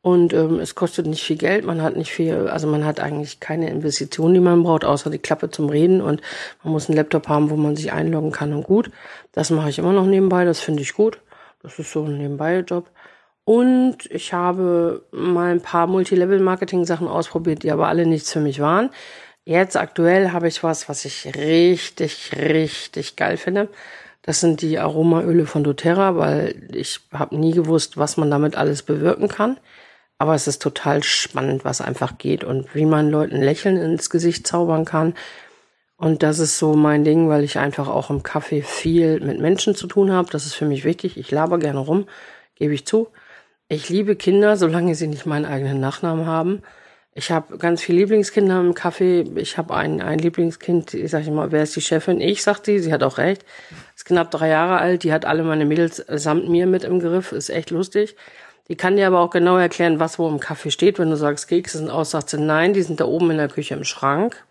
[0.01, 3.41] Und ähm, es kostet nicht viel Geld, man hat nicht viel, also man hat eigentlich
[3.41, 6.21] keine Investition, die man braucht, außer die Klappe zum Reden und
[6.63, 8.91] man muss einen Laptop haben, wo man sich einloggen kann und gut.
[9.33, 11.19] Das mache ich immer noch nebenbei, das finde ich gut.
[11.61, 12.89] Das ist so ein Nebenbei-Job.
[13.49, 18.91] Und ich habe mal ein paar Multilevel-Marketing-Sachen ausprobiert, die aber alle nichts für mich waren.
[19.43, 23.69] Jetzt aktuell habe ich was, was ich richtig, richtig geil finde.
[24.21, 28.83] Das sind die Aromaöle von doTERRA, weil ich habe nie gewusst, was man damit alles
[28.83, 29.59] bewirken kann.
[30.19, 34.45] Aber es ist total spannend, was einfach geht und wie man Leuten Lächeln ins Gesicht
[34.45, 35.15] zaubern kann.
[35.97, 39.73] Und das ist so mein Ding, weil ich einfach auch im Kaffee viel mit Menschen
[39.73, 40.29] zu tun habe.
[40.29, 41.17] Das ist für mich wichtig.
[41.17, 42.05] Ich laber gerne rum,
[42.53, 43.07] gebe ich zu.
[43.71, 46.63] Ich liebe Kinder, solange sie nicht meinen eigenen Nachnamen haben.
[47.13, 49.38] Ich habe ganz viele Lieblingskinder im Café.
[49.38, 52.19] Ich habe ein, ein Lieblingskind, ich sage immer, wer ist die Chefin?
[52.19, 53.45] Ich, sagt sie, sie hat auch recht.
[53.95, 57.32] Ist knapp drei Jahre alt, die hat alle meine Mädels samt mir mit im Griff,
[57.32, 58.15] ist echt lustig.
[58.69, 60.97] Die kann dir aber auch genau erklären, was wo im Kaffee steht.
[60.97, 63.49] Wenn du sagst, Kekse sind aus, sagt sie, nein, die sind da oben in der
[63.49, 64.43] Küche im Schrank.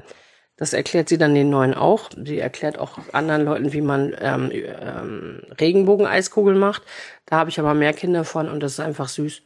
[0.59, 2.11] Das erklärt sie dann den Neuen auch.
[2.25, 6.83] Sie erklärt auch anderen Leuten, wie man ähm, ähm, Regenbogen-Eiskugeln macht.
[7.27, 9.43] Da habe ich aber mehr Kinder von und das ist einfach süß.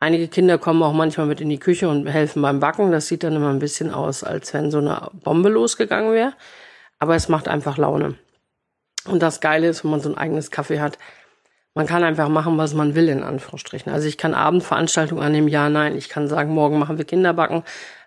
[0.00, 2.92] Einige Kinder kommen auch manchmal mit in die Küche und helfen beim Backen.
[2.92, 6.32] Das sieht dann immer ein bisschen aus, als wenn so eine Bombe losgegangen wäre.
[6.98, 8.14] Aber es macht einfach Laune.
[9.06, 10.98] Und das Geile ist, wenn man so ein eigenes Kaffee hat,
[11.74, 13.92] man kann einfach machen, was man will, in Anführungsstrichen.
[13.92, 15.96] Also ich kann Abendveranstaltungen annehmen, ja, nein.
[15.96, 17.64] Ich kann sagen, morgen machen wir Kinderbacken.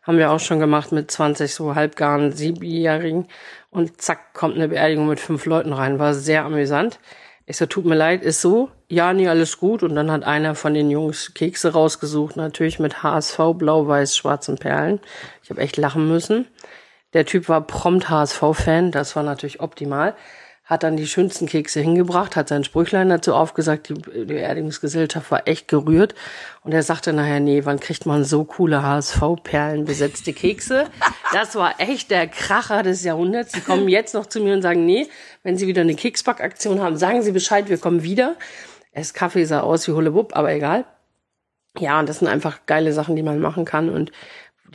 [0.08, 3.28] Haben wir auch schon gemacht mit 20 so halbgaren Siebenjährigen.
[3.70, 6.00] Und zack, kommt eine Beerdigung mit fünf Leuten rein.
[6.00, 7.00] War sehr amüsant.
[7.46, 8.72] Ich so, tut mir leid, ist so.
[8.88, 9.84] Ja, nie alles gut.
[9.84, 15.02] Und dann hat einer von den Jungs Kekse rausgesucht, natürlich mit HSV, blau-weiß, schwarzen Perlen.
[15.44, 16.48] Ich habe echt lachen müssen.
[17.14, 20.16] Der Typ war prompt HSV-Fan, das war natürlich optimal
[20.68, 25.70] hat dann die schönsten Kekse hingebracht, hat sein Sprüchlein dazu aufgesagt, die, Beerdigungsgesellschaft war echt
[25.70, 26.14] gerührt.
[26.62, 30.86] Und er sagte nachher, nee, wann kriegt man so coole HSV-Perlen besetzte Kekse?
[31.34, 33.52] Das war echt der Kracher des Jahrhunderts.
[33.52, 35.10] Sie kommen jetzt noch zu mir und sagen, nee,
[35.44, 38.38] wenn Sie wieder eine Keksbackaktion haben, sagen Sie Bescheid, wir kommen wieder.
[38.94, 40.86] Es Kaffee sah aus wie Hullewupp, aber egal.
[41.78, 44.14] Ja, und das sind einfach geile Sachen, die man machen kann und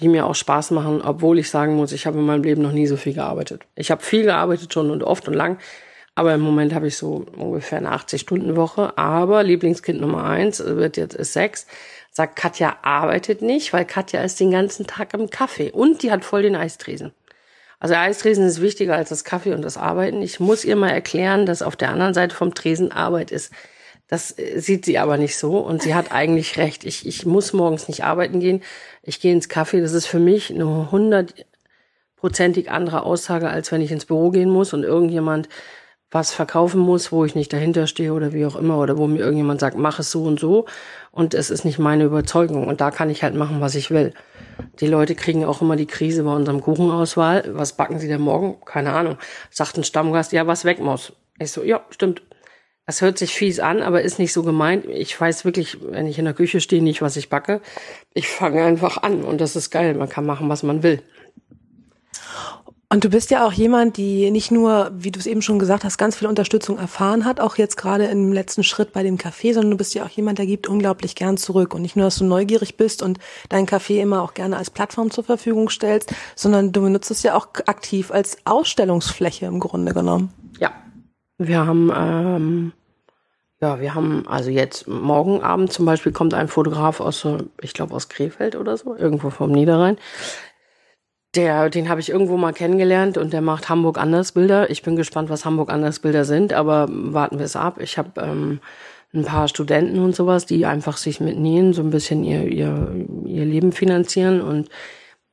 [0.00, 2.72] die mir auch Spaß machen, obwohl ich sagen muss, ich habe in meinem Leben noch
[2.72, 3.62] nie so viel gearbeitet.
[3.74, 5.59] Ich habe viel gearbeitet schon und oft und lang,
[6.14, 8.98] aber im Moment habe ich so ungefähr eine 80-Stunden-Woche.
[8.98, 11.66] Aber Lieblingskind Nummer eins wird jetzt ist sechs.
[12.11, 16.24] Sagt Katja arbeitet nicht, weil Katja ist den ganzen Tag im Kaffee und die hat
[16.24, 17.12] voll den Eistresen.
[17.81, 20.22] Also Eistresen ist wichtiger als das Kaffee und das Arbeiten.
[20.22, 23.50] Ich muss ihr mal erklären, dass auf der anderen Seite vom Tresen Arbeit ist.
[24.09, 26.85] Das äh, sieht sie aber nicht so und sie hat eigentlich recht.
[26.85, 28.62] Ich, ich muss morgens nicht arbeiten gehen.
[29.02, 29.80] Ich gehe ins Kaffee.
[29.80, 34.72] Das ist für mich eine hundertprozentig andere Aussage, als wenn ich ins Büro gehen muss
[34.72, 35.48] und irgendjemand
[36.12, 39.20] was verkaufen muss, wo ich nicht dahinter stehe oder wie auch immer, oder wo mir
[39.20, 40.66] irgendjemand sagt, mach es so und so
[41.10, 44.12] und es ist nicht meine Überzeugung und da kann ich halt machen, was ich will.
[44.80, 47.44] Die Leute kriegen auch immer die Krise bei unserem Kuchenauswahl.
[47.54, 48.58] Was backen sie denn morgen?
[48.64, 49.16] Keine Ahnung.
[49.50, 51.14] Sagt ein Stammgast, ja, was weg muss.
[51.38, 52.22] Ich so, ja, stimmt.
[52.92, 54.85] Das hört sich fies an, aber ist nicht so gemeint.
[54.85, 57.62] Ich weiß wirklich, wenn ich in der Küche stehe, nicht, was ich backe.
[58.12, 59.94] Ich fange einfach an und das ist geil.
[59.94, 61.02] Man kann machen, was man will.
[62.90, 65.85] Und du bist ja auch jemand, die nicht nur, wie du es eben schon gesagt
[65.85, 69.55] hast, ganz viel Unterstützung erfahren hat, auch jetzt gerade im letzten Schritt bei dem Café,
[69.55, 71.72] sondern du bist ja auch jemand, der gibt unglaublich gern zurück.
[71.72, 75.11] Und nicht nur, dass du neugierig bist und dein Café immer auch gerne als Plattform
[75.11, 80.31] zur Verfügung stellst, sondern du benutzt es ja auch aktiv als Ausstellungsfläche im Grunde genommen.
[80.61, 80.72] Ja,
[81.38, 82.72] wir haben, ähm,
[83.62, 87.27] ja, wir haben, also jetzt morgen Abend zum Beispiel kommt ein Fotograf aus,
[87.61, 89.98] ich glaube aus Krefeld oder so, irgendwo vom Niederrhein.
[91.37, 94.68] Der, den habe ich irgendwo mal kennengelernt und der macht Hamburg Andersbilder.
[94.68, 97.81] Ich bin gespannt, was Hamburg Andersbilder sind, aber warten wir es ab.
[97.81, 98.61] Ich habe ähm,
[99.14, 103.07] ein paar Studenten und sowas, die einfach sich mit Nähen so ein bisschen ihr, ihr,
[103.25, 104.70] ihr Leben finanzieren und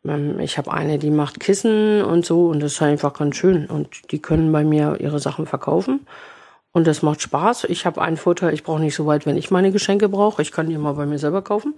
[0.05, 3.65] ähm, ich habe eine, die macht Kissen und so und das ist einfach ganz schön
[3.65, 6.01] und die können bei mir ihre Sachen verkaufen
[6.71, 7.65] Und das macht Spaß.
[7.65, 10.41] Ich habe einen Vorteil, ich brauche nicht so weit, wenn ich meine Geschenke brauche.
[10.41, 11.75] Ich kann die immer bei mir selber kaufen.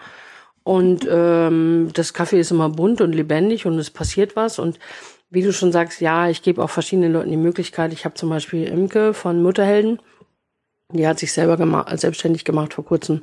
[0.64, 4.60] Und ähm, das Kaffee ist immer bunt und lebendig und es passiert was.
[4.60, 4.80] Und
[5.30, 7.94] wie du schon sagst, ja, ich gebe auch verschiedenen Leuten die Möglichkeit.
[7.94, 10.00] Ich habe zum Beispiel Imke von Mutterhelden,
[10.92, 13.22] die hat sich selber gemacht, selbstständig gemacht vor kurzem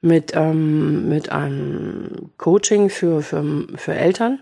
[0.00, 4.40] mit, ähm, mit einem Coaching für, für, für Eltern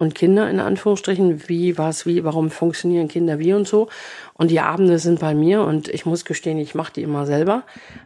[0.00, 3.90] und Kinder in Anführungsstrichen, wie, was, wie, warum funktionieren Kinder wie und so.
[4.32, 7.64] Und die Abende sind bei mir und ich muss gestehen, ich mache die immer selber,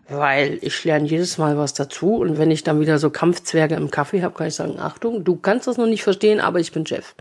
[0.08, 2.16] weil ich lerne jedes Mal was dazu.
[2.16, 5.36] Und wenn ich dann wieder so Kampfzwerge im Kaffee habe, kann ich sagen, Achtung, du
[5.36, 7.14] kannst das noch nicht verstehen, aber ich bin Chef.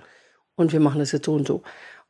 [0.55, 1.61] Und wir machen das jetzt so und so.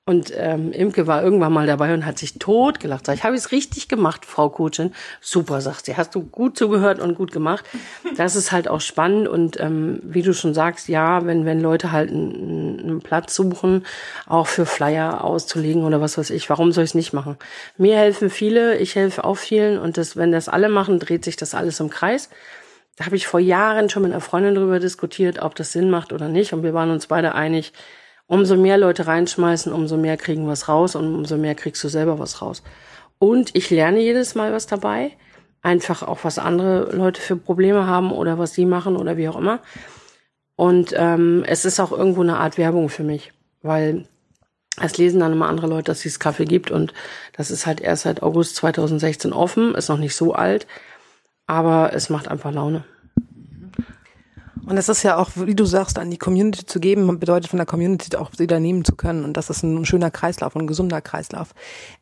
[0.05, 3.05] Und ähm, Imke war irgendwann mal dabei und hat sich tot gelacht.
[3.05, 4.93] Sag ich, habe ich es richtig gemacht, Frau Coachin?
[5.21, 5.95] Super, sagt sie.
[5.95, 7.65] Hast du gut zugehört und gut gemacht.
[8.15, 11.91] Das ist halt auch spannend und ähm, wie du schon sagst, ja, wenn wenn Leute
[11.91, 13.85] halt einen, einen Platz suchen,
[14.27, 17.37] auch für Flyer auszulegen oder was weiß ich, warum soll ich es nicht machen?
[17.77, 21.37] Mir helfen viele, ich helfe auch vielen und das, wenn das alle machen, dreht sich
[21.37, 22.29] das alles im Kreis.
[22.97, 26.13] Da habe ich vor Jahren schon mit einer Freundin drüber diskutiert, ob das Sinn macht
[26.13, 27.73] oder nicht und wir waren uns beide einig
[28.33, 32.17] umso mehr Leute reinschmeißen, umso mehr kriegen was raus und umso mehr kriegst du selber
[32.17, 32.63] was raus.
[33.19, 35.11] Und ich lerne jedes Mal was dabei.
[35.61, 39.37] Einfach auch, was andere Leute für Probleme haben oder was sie machen oder wie auch
[39.37, 39.59] immer.
[40.55, 44.07] Und ähm, es ist auch irgendwo eine Art Werbung für mich, weil
[44.81, 46.91] es lesen dann immer andere Leute, dass es Kaffee gibt und
[47.37, 50.65] das ist halt erst seit August 2016 offen, ist noch nicht so alt,
[51.45, 52.83] aber es macht einfach Laune.
[54.65, 57.57] Und es ist ja auch, wie du sagst, an die Community zu geben, bedeutet von
[57.57, 59.25] der Community auch wieder nehmen zu können.
[59.25, 61.53] Und das ist ein schöner Kreislauf, ein gesunder Kreislauf.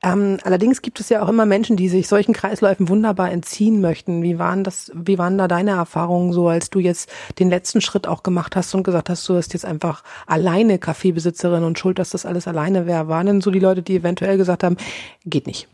[0.03, 4.21] Ähm, allerdings gibt es ja auch immer Menschen, die sich solchen Kreisläufen wunderbar entziehen möchten.
[4.21, 8.07] Wie waren das, wie waren da deine Erfahrungen so, als du jetzt den letzten Schritt
[8.07, 12.11] auch gemacht hast und gesagt hast, du bist jetzt einfach alleine Kaffeebesitzerin und schuld, dass
[12.11, 13.07] das alles alleine wäre?
[13.07, 14.77] Waren denn so die Leute, die eventuell gesagt haben,
[15.25, 15.67] geht nicht?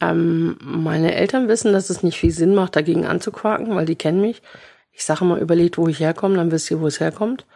[0.00, 4.20] Ähm, meine Eltern wissen, dass es nicht viel Sinn macht, dagegen anzuquaken, weil die kennen
[4.20, 4.42] mich.
[4.92, 7.46] Ich sage immer, überlegt, wo ich herkomme, dann wisst ihr, wo es herkommt.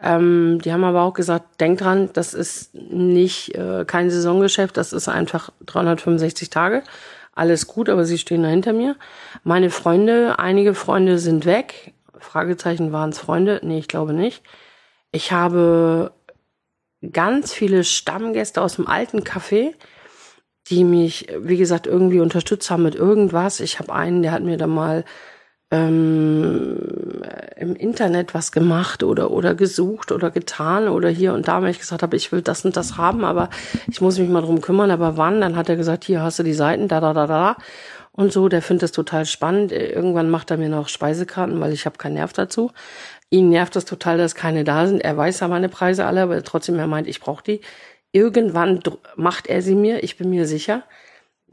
[0.00, 4.92] Ähm, die haben aber auch gesagt, denk dran, das ist nicht äh, kein Saisongeschäft, das
[4.92, 6.82] ist einfach 365 Tage.
[7.34, 8.96] Alles gut, aber sie stehen da hinter mir.
[9.44, 11.94] Meine Freunde, einige Freunde sind weg.
[12.18, 13.60] Fragezeichen waren es Freunde?
[13.62, 14.42] Nee, ich glaube nicht.
[15.12, 16.12] Ich habe
[17.12, 19.74] ganz viele Stammgäste aus dem alten Café,
[20.68, 23.60] die mich, wie gesagt, irgendwie unterstützt haben mit irgendwas.
[23.60, 25.04] Ich habe einen, der hat mir da mal
[25.70, 27.22] ähm,
[27.56, 31.78] im Internet was gemacht oder oder gesucht oder getan oder hier und da, wenn ich
[31.78, 33.50] gesagt habe, ich will das und das haben, aber
[33.90, 34.90] ich muss mich mal drum kümmern.
[34.90, 35.40] Aber wann?
[35.40, 37.56] Dann hat er gesagt, hier hast du die Seiten, da da da da
[38.12, 38.48] und so.
[38.48, 39.72] Der findet das total spannend.
[39.72, 42.72] Irgendwann macht er mir noch Speisekarten, weil ich habe keinen Nerv dazu.
[43.30, 45.02] Ihn nervt das total, dass keine da sind.
[45.02, 47.60] Er weiß ja meine Preise alle, aber trotzdem er meint, ich brauche die.
[48.12, 48.80] Irgendwann
[49.16, 50.84] macht er sie mir, ich bin mir sicher,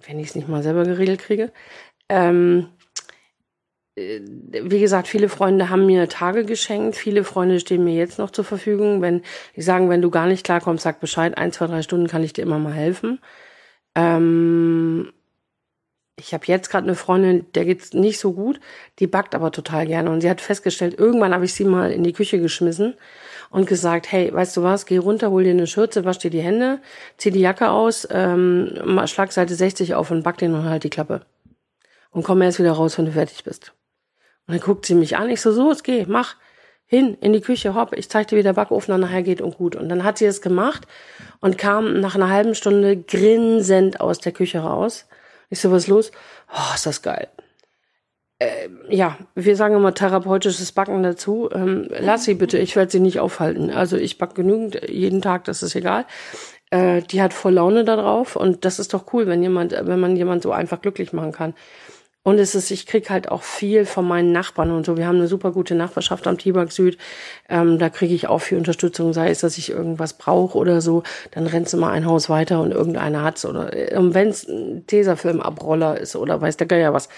[0.08, 1.52] wenn ich es nicht mal selber geregelt kriege.
[2.08, 2.75] Ähm, äh,
[3.98, 6.98] wie gesagt, viele Freunde haben mir Tage geschenkt.
[6.98, 9.02] Viele Freunde stehen mir jetzt noch zur Verfügung.
[9.02, 9.22] Wenn
[9.56, 11.38] die sagen, wenn du gar nicht klarkommst, sag Bescheid.
[11.38, 13.20] Ein, zwei, drei Stunden kann ich dir immer mal helfen.
[13.96, 15.14] Ähm,
[16.18, 18.60] ich habe jetzt gerade eine Freundin, der geht's nicht so gut.
[19.00, 22.04] Die backt aber total gerne und sie hat festgestellt, irgendwann habe ich sie mal in
[22.04, 22.96] die Küche geschmissen
[23.50, 26.42] und gesagt, hey, weißt du was, geh runter, hol dir eine Schürze, wasch dir die
[26.42, 26.80] Hände,
[27.18, 28.72] zieh die Jacke aus, ähm,
[29.06, 31.22] schlag Seite 60 auf und back den und halt die Klappe.
[32.12, 33.75] Und komm erst wieder raus, wenn du fertig bist.
[34.48, 35.30] Und dann guckt sie mich an.
[35.30, 36.36] Ich so, so, es geht, mach
[36.86, 39.76] hin in die Küche, hopp, ich zeig dir, wie der Backofen nachher geht und gut.
[39.76, 40.88] Und dann hat sie es gemacht
[41.40, 45.08] und kam nach einer halben Stunde grinsend aus der Küche raus.
[45.50, 46.12] Ich so, was ist los?
[46.54, 47.28] Oh, ist das geil.
[48.38, 51.50] Äh, ja, wir sagen immer therapeutisches Backen dazu.
[51.52, 53.72] Ähm, lass sie bitte, ich werde sie nicht aufhalten.
[53.72, 56.06] Also ich back genügend jeden Tag, das ist egal.
[56.70, 60.16] Äh, die hat voll Laune darauf und das ist doch cool, wenn jemand, wenn man
[60.18, 61.54] jemand so einfach glücklich machen kann.
[62.26, 64.98] Und es ist, ich krieg halt auch viel von meinen Nachbarn und so.
[64.98, 66.98] Wir haben eine super gute Nachbarschaft am Tibak Süd.
[67.48, 71.04] Ähm, da kriege ich auch viel Unterstützung, sei es, dass ich irgendwas brauche oder so.
[71.30, 73.46] Dann rennst du mal ein Haus weiter und irgendeiner hat's.
[73.46, 77.10] Oder ähm, wenn es ein Tesafilm-Abroller ist oder weiß der Geier was.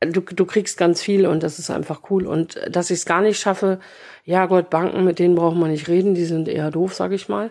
[0.00, 2.26] Du, du kriegst ganz viel und das ist einfach cool.
[2.26, 3.80] Und dass ich es gar nicht schaffe,
[4.24, 7.28] ja Gott, Banken, mit denen braucht man nicht reden, die sind eher doof, sag ich
[7.28, 7.50] mal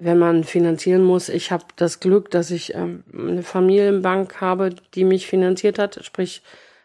[0.00, 1.28] wenn man finanzieren muss.
[1.28, 6.42] Ich habe das Glück, dass ich ähm, eine Familienbank habe, die mich finanziert hat, sprich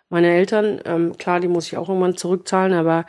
[0.09, 0.81] meine Eltern.
[0.85, 3.05] Ähm, klar, die muss ich auch irgendwann zurückzahlen, aber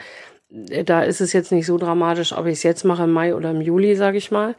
[0.70, 3.34] äh, da ist es jetzt nicht so dramatisch, ob ich es jetzt mache im Mai
[3.34, 4.54] oder im Juli, sage ich mal.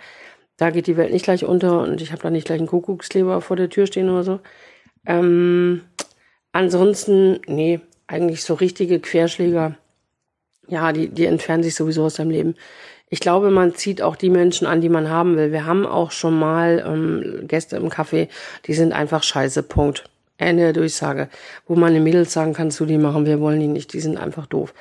[0.58, 3.40] Da geht die Welt nicht gleich unter und ich habe da nicht gleich einen Kuckuckskleber
[3.42, 4.40] vor der Tür stehen oder so.
[5.06, 5.84] Ähm,
[6.52, 9.78] ansonsten, nee, eigentlich so richtige Querschläger,
[10.68, 12.56] ja, die, die entfernen sich sowieso aus deinem Leben
[13.10, 15.52] Ich glaube, man zieht auch die Menschen an, die man haben will.
[15.52, 18.28] Wir haben auch schon mal ähm, Gäste im Café,
[18.66, 20.04] die sind einfach scheiße, Punkt.
[20.38, 21.30] Ende der Durchsage.
[21.68, 24.46] Wo meine Mädels sagen, kannst du die machen, wir wollen die nicht, die sind einfach
[24.46, 24.74] doof.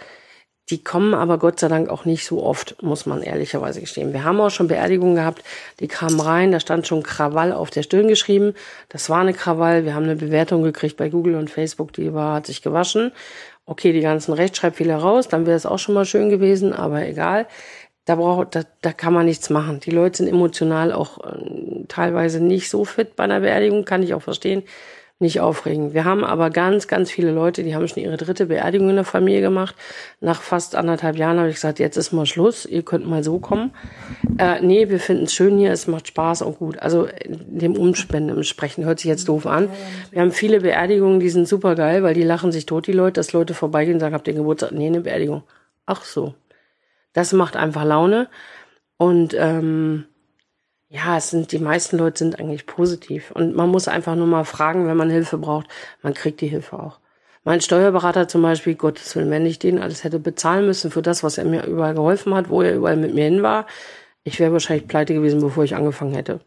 [0.69, 4.13] Die kommen aber Gott sei Dank auch nicht so oft, muss man ehrlicherweise gestehen.
[4.13, 5.45] Wir haben auch schon Beerdigungen gehabt,
[5.79, 8.53] die kamen rein, da stand schon Krawall auf der Stirn geschrieben.
[8.89, 9.85] Das war eine Krawall.
[9.85, 13.13] Wir haben eine Bewertung gekriegt bei Google und Facebook, die war, hat sich gewaschen.
[13.65, 17.47] Okay, die ganzen Rechtschreibfehler raus, dann wäre es auch schon mal schön gewesen, aber egal.
[18.07, 19.81] Da braucht, da, da kann man nichts machen.
[19.81, 24.15] Die Leute sind emotional auch äh, teilweise nicht so fit bei einer Beerdigung, kann ich
[24.15, 24.63] auch verstehen
[25.19, 25.95] nicht aufregen.
[25.95, 29.05] Wir haben aber ganz, ganz viele Leute, die haben schon ihre dritte Beerdigung in der
[29.05, 29.75] Familie gemacht.
[30.21, 33.39] Nach fast anderthalb Jahren habe ich gesagt, jetzt ist mal Schluss, ihr könnt mal so
[33.39, 33.71] kommen.
[34.37, 36.79] Äh, nee, wir finden es schön hier, es macht Spaß und gut.
[36.81, 39.71] Also dem Umspenden Sprechen hört sich jetzt doof an.
[40.11, 43.15] Wir haben viele Beerdigungen, die sind super geil, weil die lachen sich tot, die Leute,
[43.15, 44.73] dass Leute vorbeigehen und sagen, habt ihr Geburtstag?
[44.73, 45.45] Nee, eine Beerdigung.
[45.87, 46.35] Ach so.
[47.17, 48.29] Das macht einfach Laune.
[48.99, 50.05] Und ähm,
[50.91, 53.31] ja, es sind, die meisten Leute sind eigentlich positiv.
[53.31, 55.67] Und man muss einfach nur mal fragen, wenn man Hilfe braucht.
[56.03, 57.01] Man kriegt die Hilfe auch.
[57.43, 61.25] Mein Steuerberater zum Beispiel, Gottes Willen, wenn ich den alles hätte bezahlen müssen für das,
[61.25, 63.67] was er mir überall geholfen hat, wo er überall mit mir hin war,
[64.23, 66.41] ich wäre wahrscheinlich pleite gewesen, bevor ich angefangen hätte.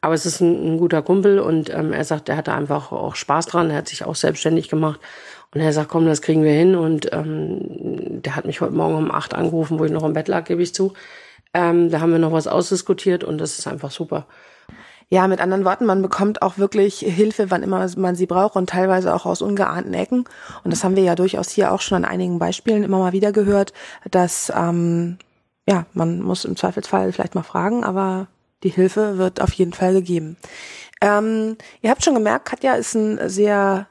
[0.00, 3.14] Aber es ist ein, ein guter Kumpel und ähm, er sagt, er hatte einfach auch
[3.14, 5.00] Spaß dran, er hat sich auch selbstständig gemacht.
[5.54, 6.74] Und er sagt, komm, das kriegen wir hin.
[6.74, 10.28] Und ähm, der hat mich heute Morgen um acht angerufen, wo ich noch im Bett
[10.28, 10.94] lag, gebe ich zu.
[11.54, 14.26] Ähm, da haben wir noch was ausdiskutiert und das ist einfach super.
[15.10, 18.70] Ja, mit anderen Worten, man bekommt auch wirklich Hilfe, wann immer man sie braucht und
[18.70, 20.24] teilweise auch aus ungeahnten Ecken.
[20.64, 23.30] Und das haben wir ja durchaus hier auch schon an einigen Beispielen immer mal wieder
[23.30, 23.74] gehört,
[24.10, 25.18] dass ähm,
[25.68, 28.26] ja, man muss im Zweifelsfall vielleicht mal fragen, aber
[28.62, 30.36] die Hilfe wird auf jeden Fall gegeben.
[31.00, 33.88] Ähm, ihr habt schon gemerkt, Katja ist ein sehr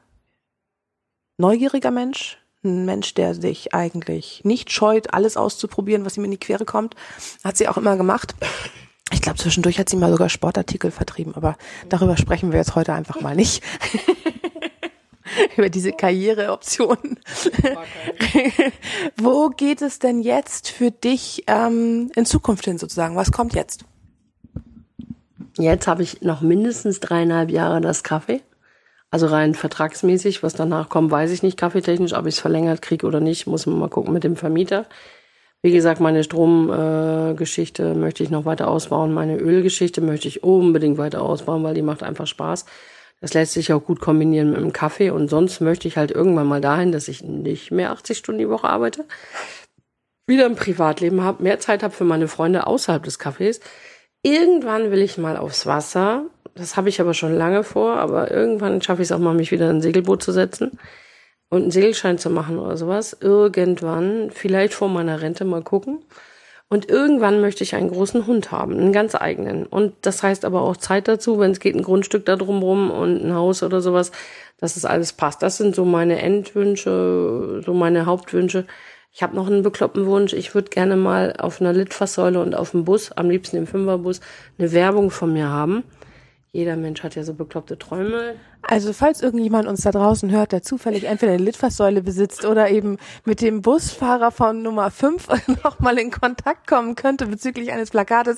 [1.38, 6.38] neugieriger Mensch, ein Mensch, der sich eigentlich nicht scheut, alles auszuprobieren, was ihm in die
[6.38, 6.96] Quere kommt.
[7.44, 8.36] Hat sie auch immer gemacht.
[9.12, 11.58] Ich glaube, zwischendurch hat sie mal sogar Sportartikel vertrieben, aber
[11.90, 13.64] darüber sprechen wir jetzt heute einfach mal nicht.
[15.58, 17.20] Über diese Karriereoptionen.
[19.18, 23.16] Wo geht es denn jetzt für dich ähm, in Zukunft hin sozusagen?
[23.16, 23.86] Was kommt jetzt?
[25.58, 28.42] Jetzt habe ich noch mindestens dreieinhalb Jahre das Kaffee.
[29.10, 33.06] Also rein vertragsmäßig, was danach kommt, weiß ich nicht kaffeetechnisch, ob ich es verlängert kriege
[33.06, 34.86] oder nicht, muss man mal gucken mit dem Vermieter.
[35.62, 39.14] Wie gesagt, meine Stromgeschichte äh, möchte ich noch weiter ausbauen.
[39.14, 42.66] Meine Ölgeschichte möchte ich unbedingt weiter ausbauen, weil die macht einfach Spaß.
[43.20, 45.12] Das lässt sich auch gut kombinieren mit dem Kaffee.
[45.12, 48.50] Und sonst möchte ich halt irgendwann mal dahin, dass ich nicht mehr 80 Stunden die
[48.50, 49.06] Woche arbeite,
[50.26, 53.60] wieder ein Privatleben habe, mehr Zeit habe für meine Freunde außerhalb des Kaffees.
[54.24, 58.82] Irgendwann will ich mal aufs Wasser das habe ich aber schon lange vor, aber irgendwann
[58.82, 60.80] schaffe ich es auch mal, mich wieder in ein Segelboot zu setzen
[61.50, 63.18] und einen Segelschein zu machen oder sowas.
[63.20, 66.04] Irgendwann, vielleicht vor meiner Rente mal gucken.
[66.70, 69.66] Und irgendwann möchte ich einen großen Hund haben, einen ganz eigenen.
[69.66, 73.26] Und das heißt aber auch Zeit dazu, wenn es geht, ein Grundstück da drumrum und
[73.26, 74.12] ein Haus oder sowas,
[74.58, 75.44] dass es alles passt.
[75.44, 78.66] Das sind so meine Endwünsche, so meine Hauptwünsche.
[79.14, 80.34] Ich habe noch einen bekloppten Wunsch.
[80.34, 84.22] Ich würde gerne mal auf einer Litfaßsäule und auf dem Bus, am liebsten im Fünferbus,
[84.58, 85.84] eine Werbung von mir haben
[86.54, 88.36] jeder Mensch hat ja so bekloppte Träume.
[88.64, 92.98] Also falls irgendjemand uns da draußen hört, der zufällig entweder eine Litfaßsäule besitzt oder eben
[93.24, 95.30] mit dem Busfahrer von Nummer 5
[95.64, 98.38] nochmal in Kontakt kommen könnte bezüglich eines Plakates,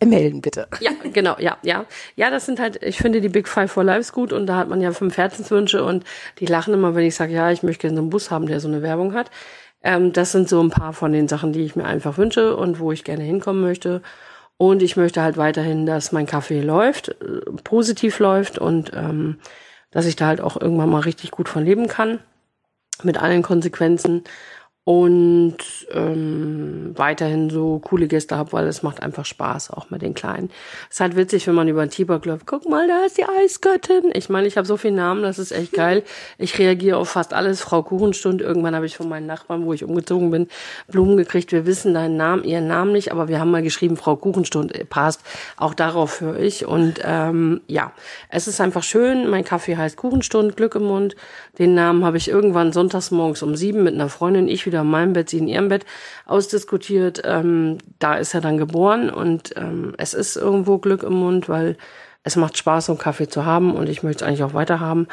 [0.00, 0.68] äh, melden bitte.
[0.80, 1.84] Ja, genau, ja, ja.
[2.16, 4.70] Ja, das sind halt, ich finde die Big Five for Lives gut und da hat
[4.70, 6.04] man ja fünf Herzenswünsche und
[6.38, 8.60] die lachen immer, wenn ich sage, ja, ich möchte gerne so einen Bus haben, der
[8.60, 9.30] so eine Werbung hat.
[9.82, 12.80] Ähm, das sind so ein paar von den Sachen, die ich mir einfach wünsche und
[12.80, 14.02] wo ich gerne hinkommen möchte.
[14.56, 19.38] Und ich möchte halt weiterhin, dass mein Kaffee läuft, äh, positiv läuft und ähm,
[19.90, 22.20] dass ich da halt auch irgendwann mal richtig gut von leben kann.
[23.02, 24.24] Mit allen Konsequenzen
[24.90, 25.56] und
[25.92, 30.50] ähm, weiterhin so coole Gäste habe, weil es macht einfach Spaß, auch mit den Kleinen.
[30.88, 32.44] Es ist halt witzig, wenn man über den T-Bag läuft.
[32.44, 34.10] Guck mal, da ist die Eisgöttin.
[34.14, 36.02] Ich meine, ich habe so viele Namen, das ist echt geil.
[36.38, 37.60] Ich reagiere auf fast alles.
[37.60, 40.48] Frau Kuchenstund, irgendwann habe ich von meinen Nachbarn, wo ich umgezogen bin,
[40.88, 41.52] Blumen gekriegt.
[41.52, 44.84] Wir wissen deinen Namen, ihren Namen nicht, aber wir haben mal geschrieben, Frau Kuchenstund äh,
[44.84, 45.22] passt.
[45.56, 46.66] Auch darauf höre ich.
[46.66, 47.92] Und ähm, ja,
[48.28, 49.30] es ist einfach schön.
[49.30, 51.14] Mein Kaffee heißt Kuchenstund, Glück im Mund.
[51.60, 54.90] Den Namen habe ich irgendwann sonntags morgens um sieben mit einer Freundin, ich wieder in
[54.90, 55.86] meinem Bett, sie in ihrem Bett
[56.26, 57.22] ausdiskutiert.
[57.24, 61.76] Ähm, da ist er dann geboren und ähm, es ist irgendwo Glück im Mund, weil
[62.22, 64.80] es macht Spaß, so einen Kaffee zu haben und ich möchte es eigentlich auch weiter
[64.80, 65.08] haben.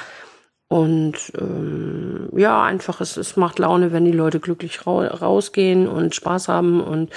[0.70, 6.14] Und ähm, ja, einfach, es, es macht Laune, wenn die Leute glücklich ra rausgehen und
[6.14, 6.82] Spaß haben.
[6.82, 7.10] Und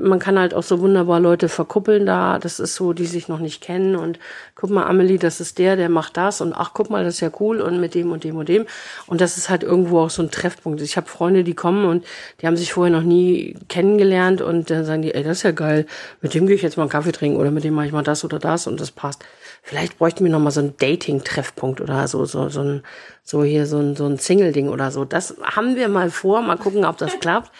[0.00, 2.38] man kann halt auch so wunderbar Leute verkuppeln da.
[2.38, 3.96] Das ist so, die sich noch nicht kennen.
[3.96, 4.18] Und
[4.54, 6.40] guck mal, Amelie, das ist der, der macht das.
[6.40, 7.60] Und ach, guck mal, das ist ja cool.
[7.60, 8.66] Und mit dem und dem und dem.
[9.06, 10.80] Und das ist halt irgendwo auch so ein Treffpunkt.
[10.80, 12.04] Ich habe Freunde, die kommen und
[12.40, 14.40] die haben sich vorher noch nie kennengelernt.
[14.40, 15.86] Und dann sagen die, ey, das ist ja geil.
[16.20, 17.38] Mit dem gehe ich jetzt mal einen Kaffee trinken.
[17.38, 18.66] Oder mit dem mache ich mal das oder das.
[18.66, 19.24] Und das passt.
[19.62, 22.82] Vielleicht bräuchten wir noch mal so einen Dating-Treffpunkt oder so, so, so ein,
[23.22, 25.04] so hier so ein, so ein Single-Ding oder so.
[25.04, 26.42] Das haben wir mal vor.
[26.42, 27.50] Mal gucken, ob das klappt.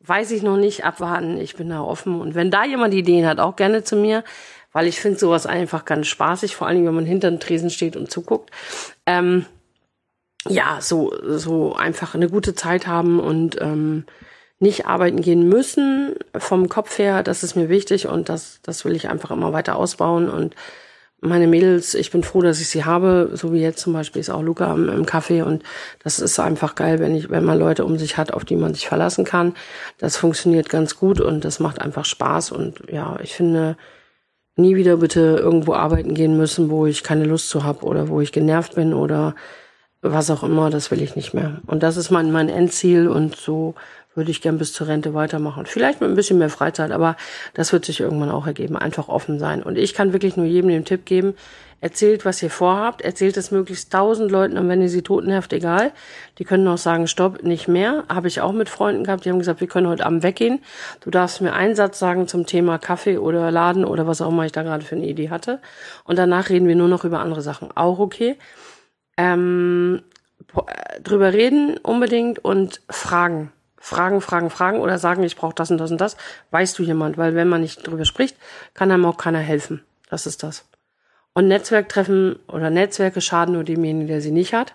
[0.00, 1.38] Weiß ich noch nicht, abwarten.
[1.38, 2.20] Ich bin da offen.
[2.20, 4.24] Und wenn da jemand Ideen hat, auch gerne zu mir,
[4.72, 7.96] weil ich finde sowas einfach ganz spaßig, vor allem wenn man hinter dem Tresen steht
[7.96, 8.50] und zuguckt.
[9.06, 9.46] Ähm,
[10.48, 14.04] ja, so, so einfach eine gute Zeit haben und ähm,
[14.58, 18.94] nicht arbeiten gehen müssen vom Kopf her, das ist mir wichtig und das, das will
[18.94, 20.54] ich einfach immer weiter ausbauen und
[21.20, 24.30] meine Mädels, ich bin froh, dass ich sie habe, so wie jetzt zum Beispiel ist
[24.30, 25.62] auch Luca im, im Café und
[26.02, 28.74] das ist einfach geil, wenn ich, wenn man Leute um sich hat, auf die man
[28.74, 29.54] sich verlassen kann.
[29.98, 33.76] Das funktioniert ganz gut und das macht einfach Spaß und ja, ich finde,
[34.56, 38.20] nie wieder bitte irgendwo arbeiten gehen müssen, wo ich keine Lust zu habe oder wo
[38.20, 39.34] ich genervt bin oder
[40.02, 41.60] was auch immer, das will ich nicht mehr.
[41.66, 43.74] Und das ist mein, mein Endziel und so
[44.14, 45.66] würde ich gern bis zur Rente weitermachen.
[45.66, 47.16] Vielleicht mit ein bisschen mehr Freizeit, aber
[47.54, 48.76] das wird sich irgendwann auch ergeben.
[48.76, 49.62] Einfach offen sein.
[49.62, 51.34] Und ich kann wirklich nur jedem den Tipp geben,
[51.80, 55.92] erzählt, was ihr vorhabt, erzählt es möglichst tausend Leuten und wenn ihr sie totenheft, egal.
[56.38, 58.04] Die können auch sagen, stopp, nicht mehr.
[58.08, 60.60] Habe ich auch mit Freunden gehabt, die haben gesagt, wir können heute Abend weggehen.
[61.00, 64.44] Du darfst mir einen Satz sagen zum Thema Kaffee oder Laden oder was auch immer
[64.44, 65.60] ich da gerade für eine Idee hatte.
[66.04, 67.74] Und danach reden wir nur noch über andere Sachen.
[67.74, 68.36] Auch okay.
[69.16, 70.02] Ähm,
[70.54, 75.78] äh, drüber reden unbedingt und fragen fragen, fragen, fragen oder sagen, ich brauche das und
[75.78, 76.16] das und das,
[76.52, 78.36] weißt du jemand, weil wenn man nicht drüber spricht,
[78.74, 79.82] kann einem auch keiner helfen.
[80.08, 80.66] Das ist das.
[81.32, 84.74] Und Netzwerktreffen oder Netzwerke schaden nur demjenigen, der sie nicht hat.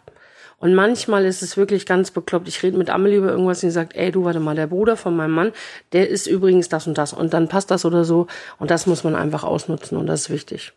[0.57, 2.47] Und manchmal ist es wirklich ganz bekloppt.
[2.47, 4.95] Ich rede mit Amelie über irgendwas und sie sagt, ey, du warte mal, der Bruder
[4.95, 5.51] von meinem Mann,
[5.91, 7.13] der ist übrigens das und das.
[7.13, 8.27] Und dann passt das oder so.
[8.57, 10.73] Und das muss man einfach ausnutzen und das ist wichtig.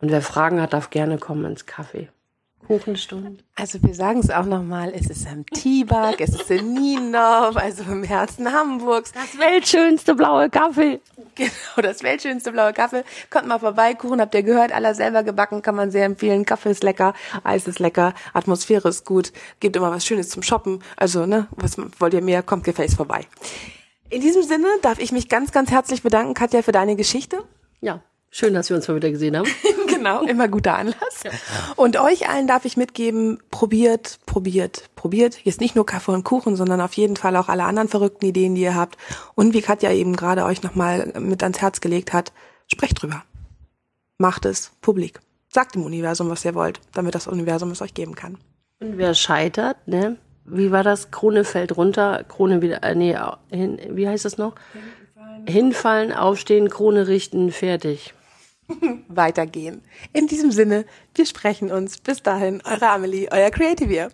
[0.00, 2.08] Und wer Fragen hat, darf gerne kommen ins Café.
[2.70, 3.36] Kuchenstunde.
[3.56, 7.82] Also wir sagen es auch nochmal, es ist am Tibak, es ist in Nienhof, also
[7.82, 9.10] im Herzen Hamburgs.
[9.10, 11.00] Das weltschönste blaue Kaffee.
[11.34, 13.02] Genau, das weltschönste blaue Kaffee.
[13.30, 16.44] Kommt mal vorbei, Kuchen habt ihr gehört, aller selber gebacken, kann man sehr empfehlen.
[16.44, 20.80] Kaffee ist lecker, Eis ist lecker, Atmosphäre ist gut, gibt immer was Schönes zum Shoppen.
[20.96, 23.26] Also, ne, was wollt ihr mehr, kommt gefälligst vorbei.
[24.10, 27.42] In diesem Sinne darf ich mich ganz, ganz herzlich bedanken, Katja, für deine Geschichte.
[27.80, 29.48] Ja, schön, dass wir uns mal wieder gesehen haben.
[29.88, 31.24] genau, immer guter Anlass.
[31.76, 35.38] Und euch allen darf ich mitgeben, probiert, probiert, probiert.
[35.44, 38.54] Jetzt nicht nur Kaffee und Kuchen, sondern auf jeden Fall auch alle anderen verrückten Ideen,
[38.54, 38.96] die ihr habt.
[39.34, 42.32] Und wie Katja eben gerade euch nochmal mit ans Herz gelegt hat,
[42.66, 43.24] sprecht drüber.
[44.18, 45.20] Macht es publik.
[45.48, 48.38] Sagt dem Universum, was ihr wollt, damit das Universum es euch geben kann.
[48.80, 50.16] Und wer scheitert, ne?
[50.44, 51.10] Wie war das?
[51.10, 53.16] Krone fällt runter, Krone wieder, äh, nee,
[53.50, 54.54] hin, wie heißt das noch?
[54.72, 55.46] Hinfallen.
[55.46, 58.14] Hinfallen, aufstehen, Krone richten, fertig.
[59.08, 59.82] weitergehen.
[60.12, 61.98] In diesem Sinne, wir sprechen uns.
[61.98, 64.10] Bis dahin, eure Amelie, euer Creative.